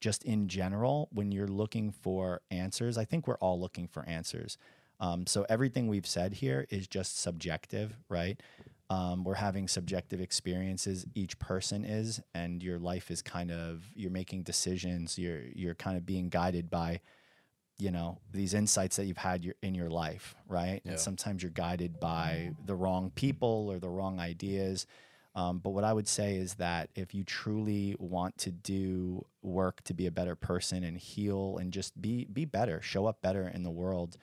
[0.00, 4.56] just in general when you're looking for answers i think we're all looking for answers
[5.02, 8.40] um, so everything we've said here is just subjective right?
[8.88, 14.10] Um, we're having subjective experiences each person is and your life is kind of you're
[14.10, 17.00] making decisions you're you're kind of being guided by
[17.78, 20.82] you know these insights that you've had your, in your life right?
[20.84, 20.92] Yeah.
[20.92, 24.86] and sometimes you're guided by the wrong people or the wrong ideas.
[25.34, 29.82] Um, but what i would say is that if you truly want to do work
[29.84, 33.48] to be a better person and heal and just be be better show up better
[33.48, 34.18] in the world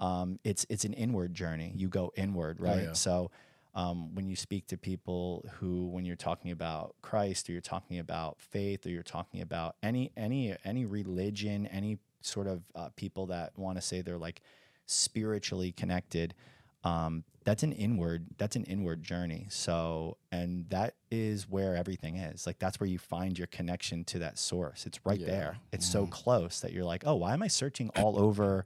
[0.00, 1.72] um, it's it's an inward journey.
[1.76, 2.82] You go inward right?
[2.84, 2.92] yeah.
[2.92, 3.30] so
[3.74, 8.00] um, when you speak to people who when you're talking about christ or you're talking
[8.00, 13.26] about faith or you're talking about any any any religion any sort of uh, people
[13.26, 14.40] that want to say they're like
[14.86, 16.34] spiritually connected
[16.82, 19.46] um, that's an inward that's an inward journey.
[19.50, 22.46] So and that is where everything is.
[22.46, 24.86] Like that's where you find your connection to that source.
[24.86, 25.26] It's right Yeah.
[25.26, 25.58] there.
[25.72, 28.64] It's so close that you're like oh why am i searching all over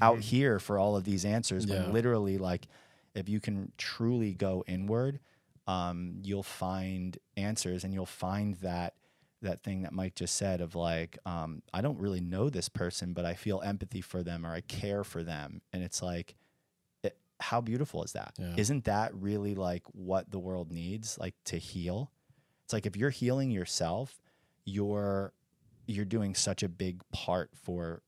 [0.00, 1.82] out here for all of these answers Yeah.
[1.84, 2.66] when literally like
[3.14, 5.20] if you can truly go inward
[5.66, 8.94] um, you'll find answers and you'll find that
[9.40, 13.12] that thing that Mike just said of like, um, I don't really know this person,
[13.12, 15.60] but I feel empathy for them or I care for them.
[15.72, 16.34] And it's like,
[17.02, 18.34] it, how beautiful is that?
[18.38, 18.54] Yeah.
[18.56, 22.10] not that really like what the world needs, like to heal?
[22.64, 24.20] It's like if you're healing yourself,
[24.64, 25.32] you're
[25.86, 28.00] you're doing such a big part for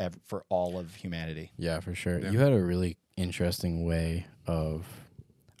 [0.00, 1.52] ev- for all of humanity.
[1.56, 2.18] Yeah, for sure.
[2.20, 2.30] Yeah.
[2.30, 4.86] You had a really interesting way of,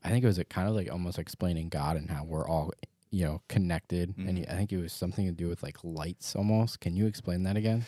[0.04, 2.72] I think it was a kind of like almost explaining God and how we're all,
[3.10, 4.14] you know, connected.
[4.18, 4.38] And Mhm.
[4.38, 6.80] you, I think it was something to do with like lights almost.
[6.80, 7.84] Can you explain that again?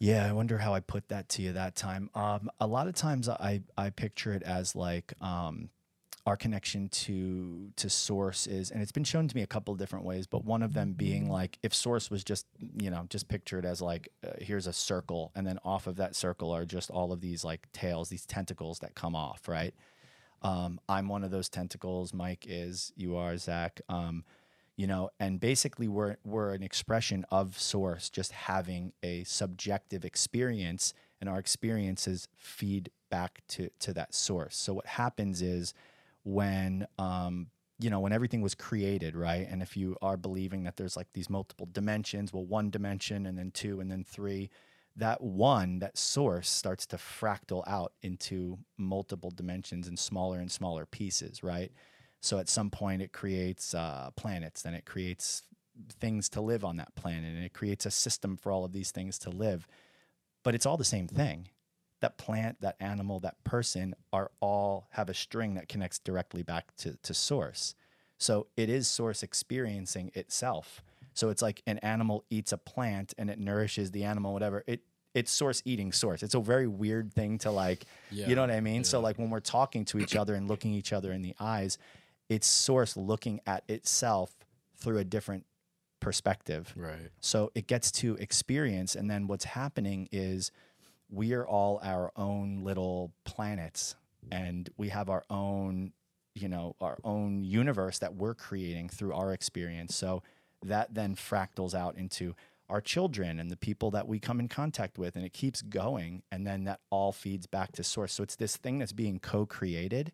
[0.00, 2.08] Yeah, I wonder how I put that to you that time.
[2.14, 5.70] Um, a lot of times I I picture it as like um,
[6.28, 9.78] our connection to to source is, and it's been shown to me a couple of
[9.78, 10.26] different ways.
[10.26, 12.46] But one of them being like if source was just
[12.78, 16.14] you know just pictured as like uh, here's a circle, and then off of that
[16.14, 19.74] circle are just all of these like tails, these tentacles that come off, right?
[20.42, 22.12] Um, I'm one of those tentacles.
[22.12, 22.92] Mike is.
[22.94, 23.80] You are Zach.
[23.88, 24.24] Um,
[24.76, 30.94] you know and basically we're we're an expression of source just having a subjective experience
[31.20, 35.74] and our experiences feed back to to that source so what happens is
[36.28, 37.46] when um
[37.78, 41.06] you know when everything was created right and if you are believing that there's like
[41.14, 44.50] these multiple dimensions well one dimension and then two and then three
[44.96, 50.84] that one that source starts to fractal out into multiple dimensions and smaller and smaller
[50.84, 51.72] pieces right
[52.20, 55.42] so at some point, it creates uh, planets, then it creates
[56.00, 58.90] things to live on that planet, and it creates a system for all of these
[58.90, 59.68] things to live.
[60.42, 61.48] But it's all the same thing.
[62.00, 66.76] That plant, that animal, that person are all have a string that connects directly back
[66.76, 67.74] to, to source.
[68.18, 70.82] So it is source experiencing itself.
[71.14, 74.62] So it's like an animal eats a plant and it nourishes the animal, whatever.
[74.66, 74.82] It
[75.14, 76.22] it's source eating source.
[76.22, 77.84] It's a very weird thing to like
[78.28, 78.84] you know what I mean?
[78.84, 81.78] So like when we're talking to each other and looking each other in the eyes,
[82.28, 84.32] it's source looking at itself
[84.76, 85.44] through a different
[85.98, 86.72] perspective.
[86.76, 87.10] Right.
[87.20, 90.52] So it gets to experience and then what's happening is
[91.10, 93.96] we are all our own little planets
[94.30, 95.92] and we have our own
[96.34, 99.94] you know our own universe that we're creating through our experience.
[99.94, 100.22] So
[100.64, 102.34] that then fractals out into
[102.68, 106.22] our children and the people that we come in contact with and it keeps going
[106.30, 108.12] and then that all feeds back to source.
[108.12, 110.12] So it's this thing that's being co-created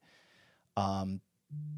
[0.76, 1.20] um,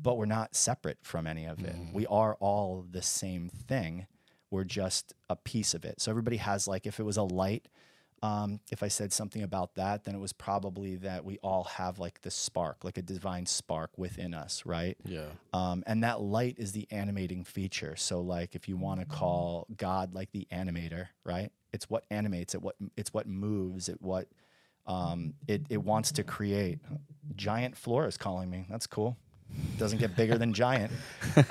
[0.03, 1.75] but we're not separate from any of it.
[1.93, 4.07] We are all the same thing.
[4.51, 6.01] We're just a piece of it.
[6.01, 7.69] So everybody has like if it was a light
[8.23, 11.99] um, if i said something about that then it was probably that we all have
[11.99, 15.27] like this spark like a divine spark within us right Yeah.
[15.53, 17.95] um, and that light is the animating feature.
[17.97, 21.51] So, like, if you want to call God like the animator, right?
[21.73, 22.63] It's what animates it.
[22.63, 23.89] What it's what moves.
[23.89, 24.29] It what
[24.87, 26.79] um, it it wants to create.
[27.35, 28.67] Giant floor is calling me.
[28.71, 29.17] That's cool.
[29.79, 30.91] Doesn't get bigger than giant.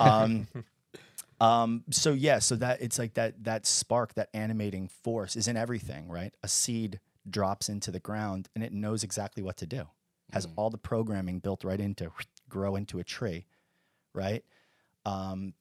[1.40, 5.56] Um, so yeah, so that it's like that that spark, that animating force is in
[5.56, 6.32] everything, right?
[6.42, 9.86] A seed drops into the ground and it knows exactly what to do.
[10.32, 12.10] Has all the programming built right into
[12.48, 13.46] grow into a tree,
[14.12, 14.44] right?
[15.04, 15.54] Um,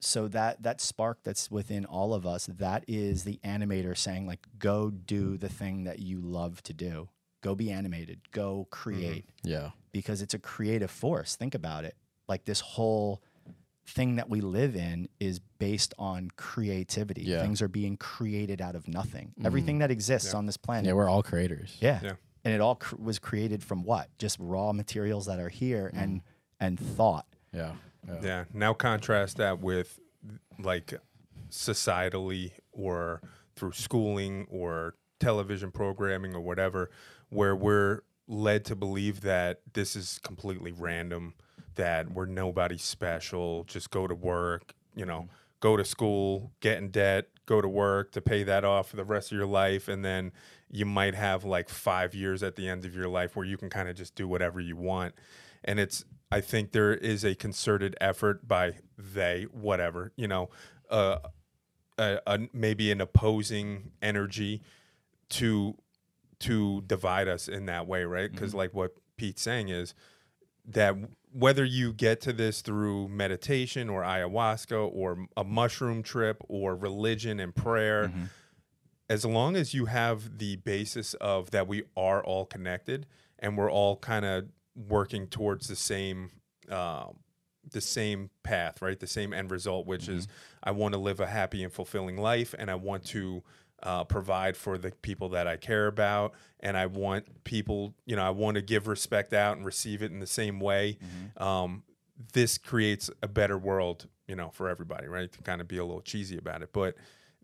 [0.00, 4.46] so that that spark that's within all of us, that is the animator saying like,
[4.58, 7.08] go do the thing that you love to do.
[7.40, 8.20] Go be animated.
[8.30, 9.70] Go create Yeah.
[9.90, 11.34] because it's a creative force.
[11.34, 11.96] Think about it.
[12.28, 13.22] Like this whole
[13.86, 17.22] thing that we live in is based on creativity.
[17.22, 17.42] Yeah.
[17.42, 19.28] Things are being created out of nothing.
[19.28, 19.46] Mm-hmm.
[19.46, 20.38] Everything that exists Yeah.
[20.38, 20.86] on this planet.
[20.86, 21.76] Yeah, we're all creators.
[21.80, 22.00] Yeah.
[22.02, 22.12] Yeah.
[22.44, 24.08] And it all cr- was created from what?
[24.18, 26.02] Just raw materials that are here mm-hmm.
[26.02, 26.20] and
[26.60, 27.26] and thought.
[27.52, 27.72] Yeah.
[28.06, 28.20] Yeah.
[28.22, 28.44] Yeah.
[28.52, 29.98] Now contrast that with
[30.58, 30.94] like
[31.50, 33.20] societally or
[33.56, 36.90] through schooling or television programming or whatever,
[37.30, 41.34] where we're led to believe that this is completely random,
[41.74, 45.28] that we're nobody special, just go to work, you know,
[45.60, 49.04] go to school, get in debt, go to work to pay that off for the
[49.04, 49.88] rest of your life.
[49.88, 50.32] And then
[50.70, 53.70] you might have like five years at the end of your life where you can
[53.70, 55.14] kind of just do whatever you want.
[55.64, 60.50] And it's, I think there is a concerted effort by they, whatever, you know,
[60.90, 61.18] uh,
[61.98, 64.62] a, a, maybe an opposing energy
[65.30, 65.76] to
[66.40, 68.30] to divide us in that way, right?
[68.32, 69.94] Because like what Pete's saying is
[70.66, 70.96] that
[71.32, 77.40] whether you get to this through meditation or ayahuasca or a mushroom trip or religion
[77.40, 78.12] and prayer,
[79.08, 83.06] as long as you have the basis of that we are all connected
[83.38, 86.30] and we're all kind of working towards the same
[86.70, 87.06] uh,
[87.70, 88.98] the same path, right?
[88.98, 90.26] The same end result, which is
[90.62, 93.42] I want to live a happy and fulfilling life, and I want to
[93.82, 98.22] uh, provide for the people that I care about, and I want people, you know,
[98.22, 100.98] I want to give respect out and receive it in the same way.
[101.36, 101.82] Um,
[102.32, 105.30] this creates a better world, you know, for everybody, right?
[105.32, 106.94] To kind of be a little cheesy about it, but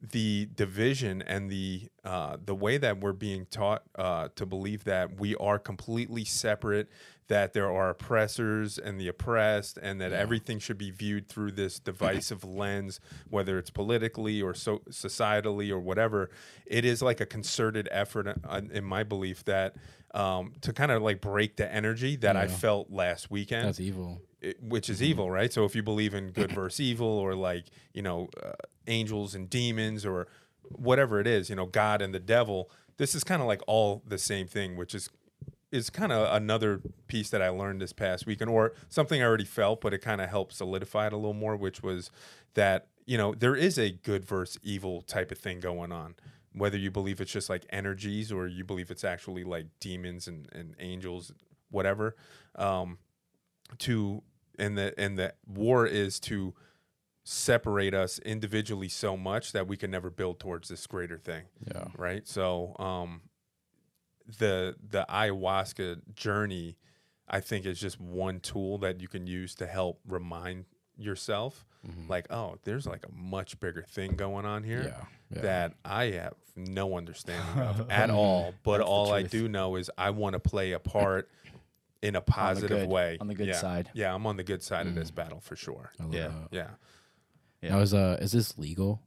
[0.01, 5.19] the division and the uh, the way that we're being taught uh, to believe that
[5.19, 6.89] we are completely separate,
[7.29, 11.79] that there are oppressors and the oppressed, and that everything should be viewed through this
[11.91, 13.01] divisive lens,
[13.31, 16.31] whether it's politically or so societally or whatever.
[16.67, 19.77] It is like a concerted effort, uh, in my belief, that
[20.15, 24.23] um, to kind of like break the energy that I felt last weekend That's evil.
[24.41, 24.93] it- which Mm-hmm.
[24.93, 25.53] is evil, right?
[25.53, 28.53] So if you believe in good versus evil, or like you know, uh,
[28.87, 30.27] angels and demons, or
[30.63, 34.03] whatever it is, you know, God and the devil, this is kind of like all
[34.07, 35.11] the same thing, which is
[35.71, 39.45] is kind of another piece that I learned this past weekend, or something I already
[39.45, 42.11] felt, but it kind of helped solidify it a little more, which was
[42.55, 46.15] that you know there is a good versus evil type of thing going on.
[46.53, 50.49] Whether you believe it's just like energies or you believe it's actually like demons and,
[50.53, 51.33] and angels,
[51.71, 52.17] whatever.
[52.57, 52.99] Um,
[53.81, 54.23] to
[54.59, 56.55] and the and the war is to
[57.25, 61.89] separate us individually so much that we can never build towards this greater thing Yeah.
[61.99, 63.21] right so um
[64.39, 66.77] the the ayahuasca journey
[67.29, 70.65] i think is just one tool that you can use to help remind
[70.97, 71.65] yourself
[72.09, 75.05] like oh there's like a much bigger thing going on here Yeah.
[75.37, 75.43] Yeah.
[75.43, 78.55] that I have no understanding of at all.
[78.63, 81.29] But That's all I do know is I want to play a part
[82.03, 83.19] in a positive good- way.
[83.21, 83.55] on the good yeah.
[83.57, 83.91] side.
[83.95, 85.93] Yeah, I'm on the good side of this battle for sure.
[86.01, 86.29] I love Yeah.
[86.29, 86.49] that.
[86.51, 86.67] Yeah.
[87.63, 87.71] Yeah.
[87.71, 89.01] Now is uh is this legal?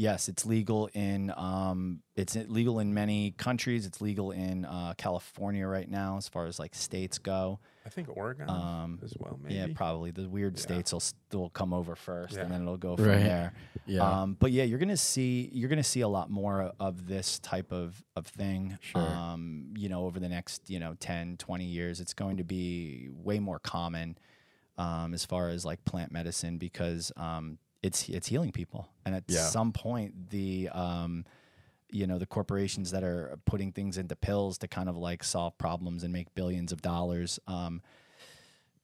[0.00, 3.84] Yes, it's legal in um, it's legal in many countries.
[3.84, 7.60] It's legal in uh, California right now, as far as like states go.
[7.84, 9.56] I think Oregon Um, as well, maybe.
[9.56, 10.62] Yeah, probably the weird Yeah.
[10.62, 12.42] states will still come over first, Yeah.
[12.44, 13.18] and then it'll go from Right.
[13.22, 13.52] there.
[13.84, 14.22] Yeah.
[14.22, 17.70] Um, but yeah, you're gonna see you're gonna see a lot more of this type
[17.70, 18.78] of of thing.
[18.80, 19.02] Sure.
[19.02, 23.10] Um, you know, over the next you know 10, 20 years, it's going to be
[23.12, 24.16] way more common
[24.78, 29.24] um, as far as like plant medicine because um, it's it's healing people, and at
[29.28, 29.46] Yeah.
[29.46, 31.24] some point the um,
[31.90, 35.56] you know the corporations that are putting things into pills to kind of like solve
[35.58, 37.82] problems and make billions of dollars um,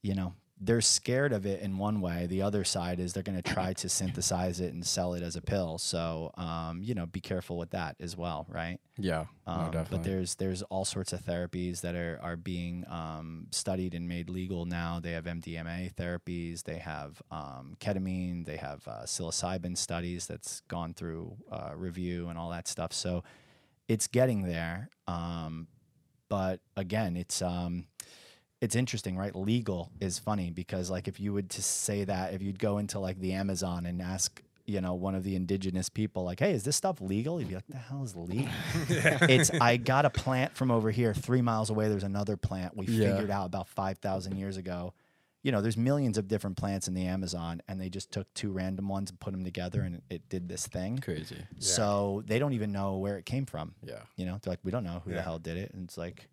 [0.02, 3.40] you know they're scared of it in one way the other side is they're going
[3.42, 7.06] to try to synthesize it and sell it as a pill so um, you know
[7.06, 9.26] be careful with that as well right yeah.
[9.46, 13.94] um, no, but there's there's all sorts of therapies that are are being um, studied
[13.94, 15.00] and made legal now.
[15.00, 20.94] They have MDMA therapies, they have um, ketamine, they have uh, psilocybin studies that's gone
[20.94, 22.92] through uh, review and all that stuff.
[22.92, 23.22] So
[23.88, 24.88] it's getting there.
[25.06, 25.68] Um,
[26.28, 27.86] but again, it's um,
[28.60, 29.34] it's interesting, right?
[29.36, 32.98] Legal is funny because like if you would to say that if you'd go into
[32.98, 36.64] like the Amazon and ask you know one of the indigenous people like hey is
[36.64, 38.48] this stuff legal you'd be like the hell is legal
[39.30, 42.84] it's i got a plant from over here three miles away there's another plant we
[42.86, 43.12] Yeah.
[43.14, 44.92] figured out about 5000 years ago
[45.44, 48.50] you know there's millions of different plants in the amazon and they just took two
[48.50, 51.36] random ones and put them together and it did this thing crazy.
[51.60, 54.00] so they don't even know where it came from Yeah.
[54.16, 55.18] you know they're like we don't know who Yeah.
[55.18, 56.26] the hell did it and it's like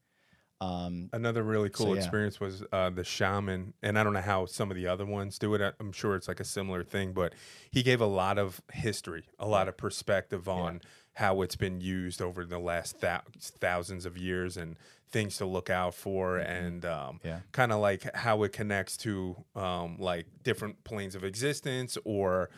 [0.64, 2.02] Um, Another really cool yeah.
[2.02, 5.38] experience was uh, the shaman, and I don't know how some of the other ones
[5.38, 5.76] do it.
[5.80, 7.34] I'm sure it's like a similar thing, but
[7.70, 10.82] he gave a lot of history, a lot of perspective on
[11.14, 14.78] how it's been used over the last thou- thousands of years and
[15.12, 17.42] things to look out for, and um, Yeah.
[17.52, 22.50] kind of like how it connects to um, like different planes of existence or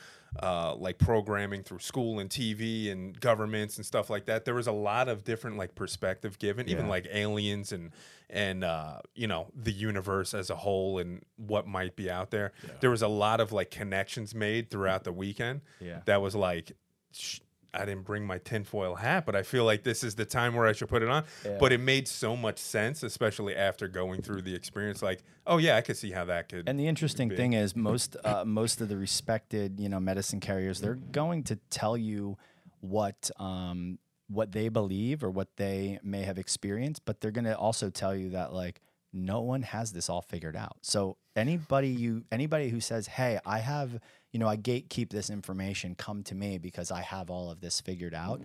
[0.41, 4.45] uh, like programming through school and TV and governments and stuff like that.
[4.45, 7.91] There was a lot of different like perspective given, even like aliens and
[8.29, 12.51] and uh, you know the universe as a whole and what might be out there.
[12.81, 15.61] There was a lot of like connections made throughout the weekend.
[15.79, 16.01] Yeah.
[16.05, 16.71] that was like.
[17.11, 17.39] Sh-
[17.79, 20.65] I didn't bring my tinfoil hat, but I feel like this is the time where
[20.65, 21.25] I should put it on.
[21.45, 21.57] Yeah.
[21.59, 25.01] But it made so much sense, especially after going through the experience.
[25.01, 26.67] Like, oh yeah, I could see how that could.
[26.67, 30.81] And the interesting thing is, most uh, most of the respected, you know, medicine carriers,
[30.81, 32.37] they're going to tell you
[32.81, 37.57] what um, what they believe or what they may have experienced, but they're going to
[37.57, 38.81] also tell you that like
[39.13, 40.77] no one has this all figured out.
[40.81, 43.99] So anybody you anybody who says, "Hey, I have,"
[44.35, 47.79] you know, I gatekeep this information, come to me because I have all of this
[47.79, 48.41] figured out.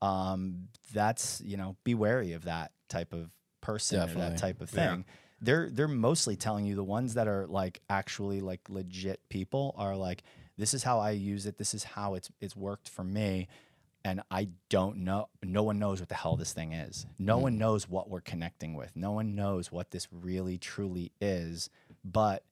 [0.00, 3.28] Um, that's you know, be wary of that type of
[3.60, 4.92] person or that type of Yeah.
[4.94, 5.04] thing.
[5.42, 9.94] They're they're mostly telling you the ones that are like actually like legit people are
[9.94, 10.22] like
[10.56, 11.58] this is how I use it.
[11.58, 13.46] This is how it's it's worked for me.
[14.02, 17.04] And I don't know no one knows what the hell this thing is.
[17.18, 18.96] No one knows what we're connecting with.
[18.96, 21.68] No one knows what this really truly is.
[22.02, 22.44] But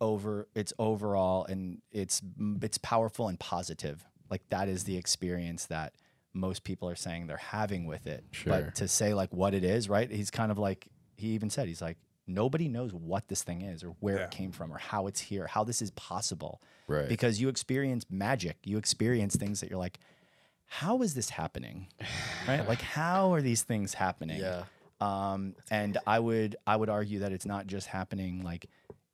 [0.00, 2.20] over it's overall and it's
[2.62, 5.94] it's powerful and positive like that is the experience that
[6.34, 8.52] most people are saying they're having with it Sure.
[8.52, 10.86] but to say like what it is right he's kind of like
[11.16, 14.24] he even said he's like nobody knows what this thing is or where Yeah.
[14.24, 17.08] it came from or how it's here how this is possible Right.
[17.08, 19.98] because you experience magic you experience things that you're like
[20.66, 21.86] how is this happening
[22.48, 24.64] right like how are these things happening yeah.
[25.00, 28.66] um, and I would I would argue that it's not just happening like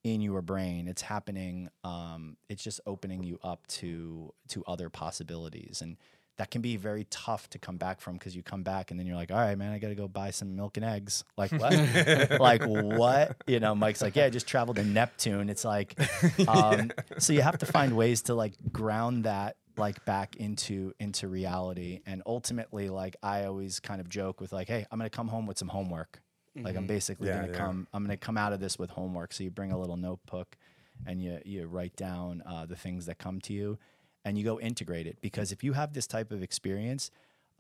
[0.05, 0.89] in your brain.
[0.89, 1.69] It's happening.
[1.85, 5.97] Um, it's just opening you up to to other possibilities, and
[6.39, 9.07] that can be very tough to come back from because you come back and then
[9.07, 11.25] you're like, all right, man, I got to go buy some milk and eggs.
[11.37, 11.73] Like what?
[12.41, 13.37] like what?
[13.47, 15.51] You know, Mike's like, yeah, I just traveled to Neptune.
[15.51, 15.95] It's like,
[16.49, 21.29] um, so you have to find ways to like ground that like back into into
[21.29, 25.29] reality and ultimately like i always kind of joke with like hey i'm gonna come
[25.29, 26.21] home with some homework
[26.57, 27.55] like i'm basically Yeah, gonna yeah.
[27.59, 30.57] come i'm gonna come out of this with homework so you bring a little notebook
[31.07, 33.79] and you you write down uh, the things that come to you
[34.25, 37.11] and you go integrate it because if you have this type of experience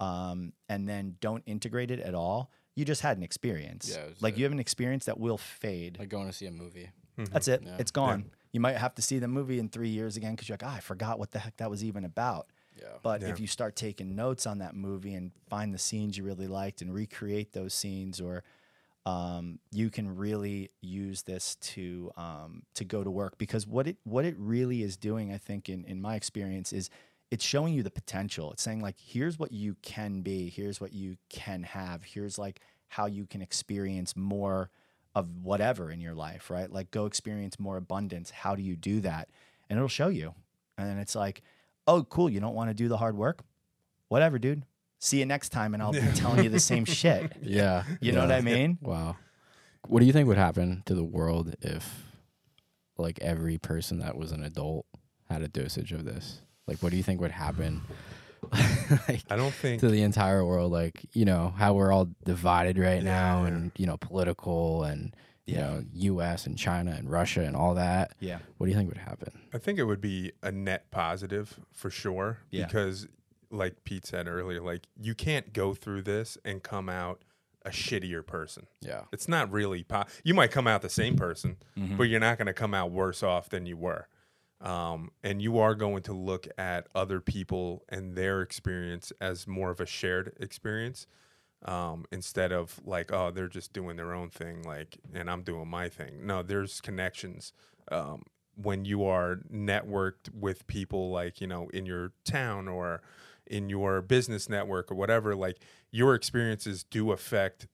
[0.00, 4.34] um, and then don't integrate it at all you just had an experience Yeah, like
[4.34, 6.90] a- you have an experience that will fade Like going to see a movie.
[7.30, 7.62] that's it.
[7.64, 7.76] Yeah.
[7.78, 8.30] It's gone.
[8.52, 10.76] You might have to see the movie in three years again because you're like, ah,
[10.76, 12.46] I forgot what the heck that was even about.
[12.80, 12.86] Yeah.
[13.02, 13.28] But Yeah.
[13.28, 16.80] if you start taking notes on that movie and find the scenes you really liked
[16.80, 18.42] and recreate those scenes, or
[19.04, 23.96] um, you can really use this to um, to go to work because what it
[24.04, 26.88] what it really is doing, I think, in in my experience, is
[27.30, 28.52] it's showing you the potential.
[28.52, 32.60] It's saying like, here's what you can be, here's what you can have, here's like
[32.88, 34.70] how you can experience more
[35.14, 36.70] of whatever in your life, right?
[36.70, 38.30] Like go experience more abundance.
[38.30, 39.30] How do you do that?
[39.68, 40.34] And it'll show you.
[40.76, 41.42] And it's like,
[41.86, 42.28] oh, cool.
[42.28, 43.42] You don't want to do the hard work?
[44.08, 44.64] Whatever, dude.
[45.04, 47.32] See you next time, and I'll be telling you the same shit.
[47.42, 47.82] Yeah.
[48.00, 48.78] You know what I mean?
[48.80, 49.16] Wow.
[49.88, 52.04] What do you think would happen to the world if
[52.96, 54.86] like every person that was an adult
[55.28, 56.40] had a dosage of this?
[56.68, 57.82] Like what do you think would happen
[59.08, 62.78] like, I don't think to the entire world like, you know, how we're all divided
[62.78, 65.16] right now and, you know, political and
[65.46, 65.60] you Yeah.
[65.62, 68.12] know, US and China and Russia and all that.
[68.20, 68.38] Yeah.
[68.58, 69.32] What do you think would happen?
[69.52, 72.38] I think it would be a net positive for sure.
[72.50, 72.66] Yeah.
[72.66, 73.08] Because,
[73.52, 77.22] like Pete said earlier, like you can't go through this and come out
[77.64, 78.66] a shittier person.
[78.80, 79.02] Yeah.
[79.12, 79.84] It's not really.
[79.84, 81.96] Po- you might come out the same person, Mm-hmm.
[81.96, 84.08] but you're not going to come out worse off than you were.
[84.60, 89.70] Um, and you are going to look at other people and their experience as more
[89.70, 91.06] of a shared experience
[91.64, 95.68] um, instead of like, oh, they're just doing their own thing, like, and I'm doing
[95.68, 96.26] my thing.
[96.26, 97.52] No, there's connections.
[97.90, 98.22] Um,
[98.56, 103.02] when you are networked with people like, you know, in your town or
[103.52, 105.58] in your business network or whatever, like
[105.90, 107.68] your experiences do affect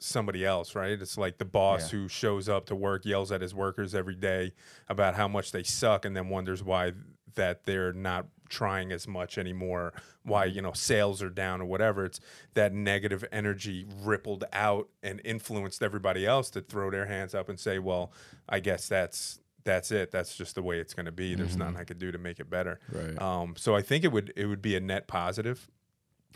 [0.00, 1.00] somebody else, right?
[1.00, 4.52] It's like the boss who shows up to work, yells at his workers every day
[4.88, 6.92] about how much they suck, and then wonders why
[7.34, 9.92] that they're not trying as much anymore,
[10.24, 10.56] why, mm-hmm.
[10.56, 12.04] you know, sales are down or whatever.
[12.04, 12.20] It's
[12.54, 17.58] that negative energy rippled out and influenced everybody else to throw their hands up and
[17.60, 18.12] say, Well,
[18.48, 20.10] I guess that's that's it.
[20.10, 21.34] That's just the way it's gonna be.
[21.34, 22.78] There's nothing I could do to make it better.
[22.90, 23.20] Right.
[23.20, 25.68] Um, so I think it would it would be a net positive.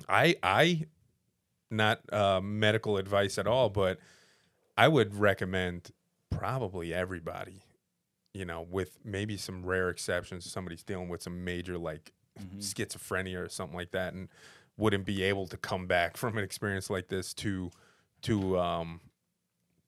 [0.09, 0.85] I I
[1.71, 3.99] not uh, medical advice at all, but
[4.77, 5.91] I would recommend
[6.31, 7.63] probably everybody,
[8.33, 10.51] you know, with maybe some rare exceptions.
[10.51, 12.59] Somebody's dealing with some major like Mm-hmm.
[12.59, 14.29] schizophrenia or something like that, and
[14.77, 17.71] wouldn't be able to come back from an experience like this to
[18.23, 19.01] to um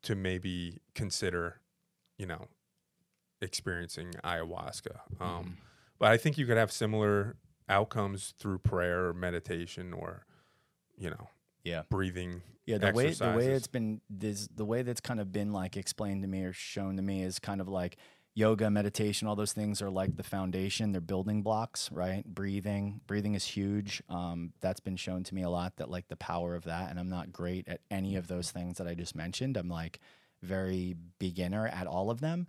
[0.03, 1.61] to maybe consider,
[2.19, 2.47] you know,
[3.41, 5.01] experiencing ayahuasca.
[5.21, 5.59] Um,
[5.99, 7.37] but I think you could have similar
[7.69, 10.27] outcomes through prayer or meditation or,
[10.97, 11.29] you know,
[11.65, 11.83] Yeah.
[11.91, 12.43] breathing.
[12.67, 15.77] Yeah, the way the way it's been this the way that's kind of been like
[15.77, 17.97] explained to me or shown to me is kind of like
[18.35, 20.91] yoga, meditation, all those things are like the foundation.
[20.93, 22.25] They're building blocks, right?
[22.27, 24.03] Breathing, breathing is huge.
[24.11, 25.77] Um, that's been shown to me a lot.
[25.77, 28.79] That like the power of that, and I'm not great at any of those things
[28.79, 29.57] that I just mentioned.
[29.57, 30.01] I'm like
[30.43, 32.47] very beginner at all of them.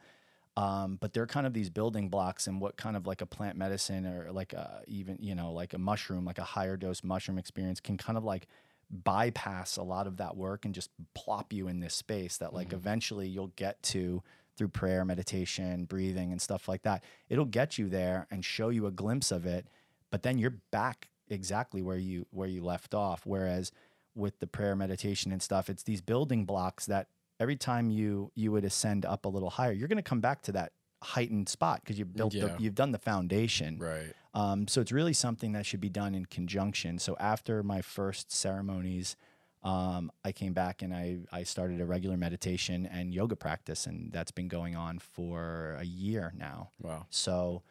[0.58, 3.58] Um, but they're kind of these building blocks and what kind of like a plant
[3.58, 7.38] medicine or like a, even you know like a mushroom like a higher dose mushroom
[7.38, 8.48] experience can kind of like
[8.90, 12.74] bypass a lot of that work and just plop you in this space that like
[12.74, 14.24] eventually you'll get to
[14.58, 17.04] through prayer meditation breathing and stuff like that.
[17.30, 19.68] It'll get you there and show you a glimpse of it
[20.10, 23.26] but then you're back exactly where you where you left off.
[23.26, 23.72] Whereas
[24.16, 27.10] with the prayer meditation and stuff it's these building blocks that
[27.40, 30.42] every time you you would ascend up a little higher you're going to come back
[30.42, 30.72] to that
[31.04, 32.48] heightened spot because you've built Yeah.
[32.48, 34.14] the, you've done the foundation Right.
[34.34, 36.98] um, so it's really something that should be done in conjunction.
[37.00, 39.16] So after my first ceremonies,
[39.64, 44.12] um, I came back and I, I started a regular meditation and yoga practice, and
[44.12, 46.70] that's been going on for a year now.
[46.80, 47.08] Wow.
[47.10, 47.64] So,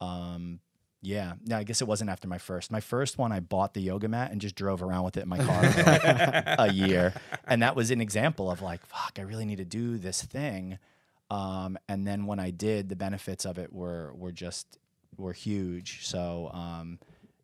[0.00, 0.60] um,
[1.04, 2.70] yeah, no, I guess it wasn't after my first.
[2.70, 5.28] My first one, I bought the yoga mat and just drove around with it in
[5.28, 6.02] my car for like
[6.58, 7.14] a year,
[7.46, 10.78] and that was an example of like, fuck, I really need to do this thing.
[11.30, 14.78] Um, and then when I did, the benefits of it were were just
[15.16, 16.06] were huge.
[16.06, 16.98] So, um,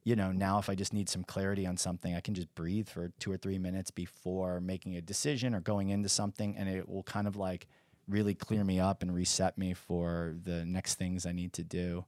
[0.05, 2.89] you know, now if I just need some clarity on something, I can just breathe
[2.89, 6.89] for two or three minutes before making a decision or going into something, and it
[6.89, 7.67] will kind of like
[8.09, 12.05] really clear me up and reset me for the next things I need to do.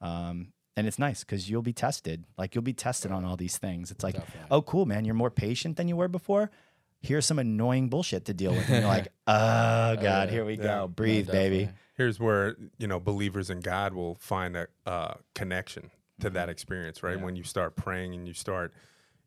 [0.00, 2.24] Um, and it's nice because you'll be tested.
[2.36, 3.90] Like you'll be tested on all these things.
[3.90, 4.48] It's like, Definitely.
[4.50, 6.50] oh, cool, man, you're more patient than you were before.
[7.00, 8.68] Here's some annoying bullshit to deal with.
[8.68, 10.62] And you're like, oh god, here we Yeah.
[10.62, 10.88] go.
[10.88, 11.70] Breathe, baby.
[11.96, 15.90] Here's where, you know, believers in God will find a uh, connection
[16.20, 17.16] to that experience, right?
[17.18, 17.24] Yeah.
[17.24, 18.72] When you start praying and you start,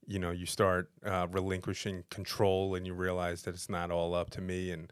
[0.06, 4.30] you know, you start uh, relinquishing control and you realize that it's not all up
[4.32, 4.92] to me and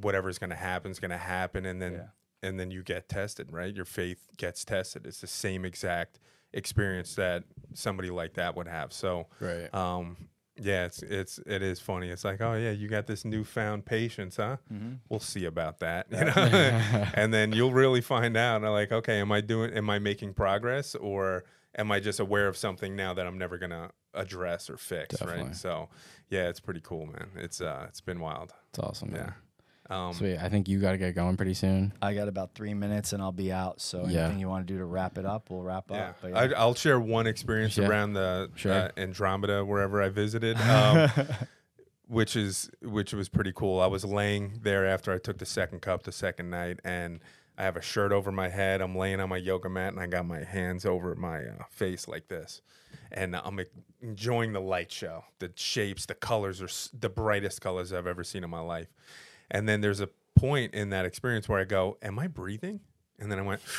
[0.00, 1.66] whatever's going to happen is going to happen.
[1.66, 2.00] And then, Yeah.
[2.42, 3.74] And then you get tested, right?
[3.74, 5.06] Your faith gets tested.
[5.06, 6.20] It's the same exact
[6.52, 7.44] experience that
[7.74, 8.92] somebody like that would have.
[8.92, 9.72] So, Right.
[9.74, 10.16] um,
[10.60, 12.08] yeah, it's it's it is funny.
[12.08, 14.56] It's like, oh yeah, you got this newfound patience, huh?
[14.72, 14.94] Mm-hmm.
[15.08, 16.32] We'll see about that, you know.
[17.14, 18.64] and then you'll really find out.
[18.64, 19.72] I'm Like, okay, am I doing?
[19.74, 21.44] Am I making progress, or
[21.76, 25.16] am I just aware of something now that I'm never gonna address or fix?
[25.18, 25.44] Definitely.
[25.44, 25.54] Right.
[25.56, 25.90] So,
[26.28, 27.28] yeah, it's pretty cool, man.
[27.36, 28.52] It's uh, it's been wild.
[28.70, 29.14] It's awesome.
[29.14, 29.34] Yeah.
[29.88, 29.98] Man.
[29.98, 30.38] Um, Sweet.
[30.38, 31.92] I think you got to get going pretty soon.
[32.02, 33.80] I got about three minutes and I'll be out.
[33.80, 34.24] So Yeah.
[34.24, 36.18] anything you want to do to wrap it up, we'll wrap Yeah, up.
[36.20, 37.88] But I, I'll share one experience Yeah.
[37.88, 38.72] around the Sure.
[38.72, 41.10] uh, Andromeda wherever I visited, um,
[42.06, 43.80] which is which was pretty cool.
[43.80, 47.20] I was laying there after I took the second cup the second night, and
[47.56, 48.80] I have a shirt over my head.
[48.80, 52.06] I'm laying on my yoga mat, and I got my hands over my uh, face
[52.08, 52.62] like this,
[53.10, 53.58] and I'm
[54.00, 55.24] enjoying the light show.
[55.40, 58.88] The shapes, the colors are s- the brightest colors I've ever seen in my life.
[59.50, 62.80] And then there's a point in that experience where I go, "Am I breathing?"
[63.18, 63.60] And then I went.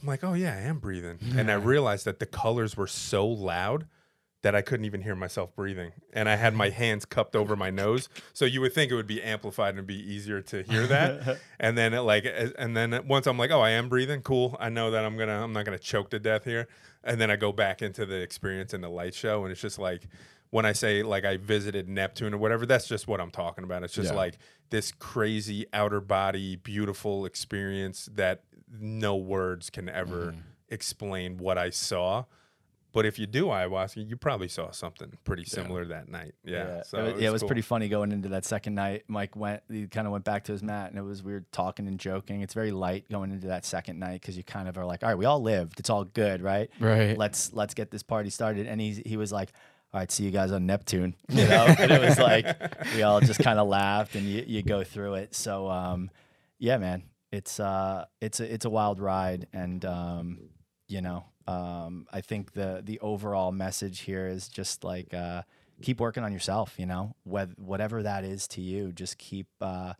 [0.00, 1.18] I'm like, oh yeah, I am breathing.
[1.36, 3.88] And I realized that the colors were so loud
[4.42, 5.92] that I couldn't even hear myself breathing.
[6.12, 8.08] And I had my hands cupped over my nose.
[8.32, 11.38] So you would think it would be amplified and be easier to hear that.
[11.58, 12.26] and then it like
[12.56, 14.56] and then once I'm like, oh, I am breathing, cool.
[14.60, 16.68] I know that I'm to I'm not going to choke to death here.
[17.02, 19.78] And then I go back into the experience in the light show and it's just
[19.78, 20.06] like
[20.50, 23.82] when I say like I visited Neptune or whatever, that's just what I'm talking about.
[23.82, 24.16] It's just Yeah.
[24.16, 24.38] like
[24.70, 30.40] this crazy outer body beautiful experience that no words can ever mm-hmm.
[30.68, 32.24] explain what I saw.
[32.90, 36.34] But if you do ayahuasca, you probably saw something pretty similar that night.
[36.42, 36.82] Yeah.
[36.82, 37.48] So it, was, yeah, it was cool.
[37.48, 39.04] pretty funny going into that second night.
[39.08, 41.86] Mike went, he kind of went back to his mat, and it was weird talking
[41.86, 42.40] and joking.
[42.40, 45.10] It's very light going into that second night because you kind of are like, all
[45.10, 46.70] right, we all lived, it's all good, right?
[46.80, 47.16] Right.
[47.16, 48.66] Let's let's get this party started.
[48.66, 49.52] And he he was like,
[49.92, 51.74] all right, see you guys on Neptune, you know.
[51.78, 52.46] and it was like
[52.94, 55.34] we all just kind of laughed, and you you go through it.
[55.34, 56.10] So um,
[56.58, 60.38] yeah, man, it's uh it's a it's a wild ride, and um,
[60.88, 65.42] you know, um, I think the the overall message here is just like uh,
[65.82, 66.74] keep working on yourself.
[66.78, 69.94] You know, Wh- whatever that is to you, just keep uh,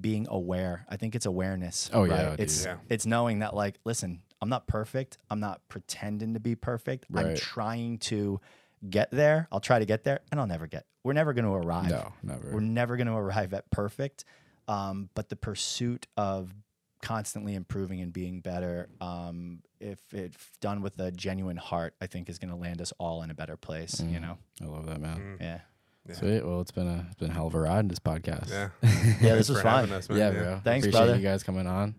[0.00, 0.84] being aware.
[0.88, 1.90] I think it's awareness.
[1.92, 2.30] Oh, yeah, right?
[2.32, 2.40] dude.
[2.40, 2.76] it's Yeah.
[2.88, 5.18] it's knowing that like, listen, I'm not perfect.
[5.30, 7.06] I'm not pretending to be perfect.
[7.14, 8.40] I'm trying to
[8.88, 9.48] get there.
[9.52, 10.86] I'll try to get there, and I'll never get.
[11.04, 11.90] We're never going to arrive.
[11.90, 12.50] No, never.
[12.52, 14.24] We're never going to arrive at perfect.
[14.68, 16.52] Um, but the pursuit of
[17.00, 22.28] constantly improving and being better, um, if it's done with a genuine heart, I think
[22.28, 24.00] is going to land us all in a better place.
[24.00, 24.22] You Mhm.
[24.22, 24.38] know?
[24.60, 25.18] I love that, man.
[25.18, 25.60] Mm, Yeah.
[26.08, 26.14] Yeah.
[26.14, 26.44] Sweet.
[26.44, 27.80] Well, it's been a it's been a hell of a ride.
[27.80, 28.50] In this podcast.
[28.50, 28.68] yeah.
[29.20, 29.90] Yeah, this was fun.
[29.92, 30.18] us, man.
[30.18, 30.60] yeah, bro.
[30.64, 31.16] Thanks, Appreciate brother.
[31.16, 31.94] you guys coming on.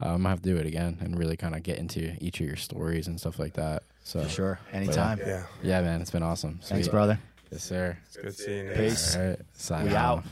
[0.00, 2.46] Um, I have to do it again and really kind of get into each of
[2.46, 3.82] your stories and stuff like that.
[4.08, 4.58] So For sure.
[4.72, 5.18] Anytime.
[5.18, 5.42] Yeah.
[5.62, 6.60] yeah, man, it's been awesome.
[6.62, 6.90] Thanks, Sweet.
[6.92, 7.18] brother.
[7.52, 7.94] Yes, sir.
[8.06, 8.72] It's good seeing you.
[8.72, 9.14] Peace.
[9.14, 9.38] All right.
[9.52, 9.96] Sign We off.
[10.20, 10.24] out.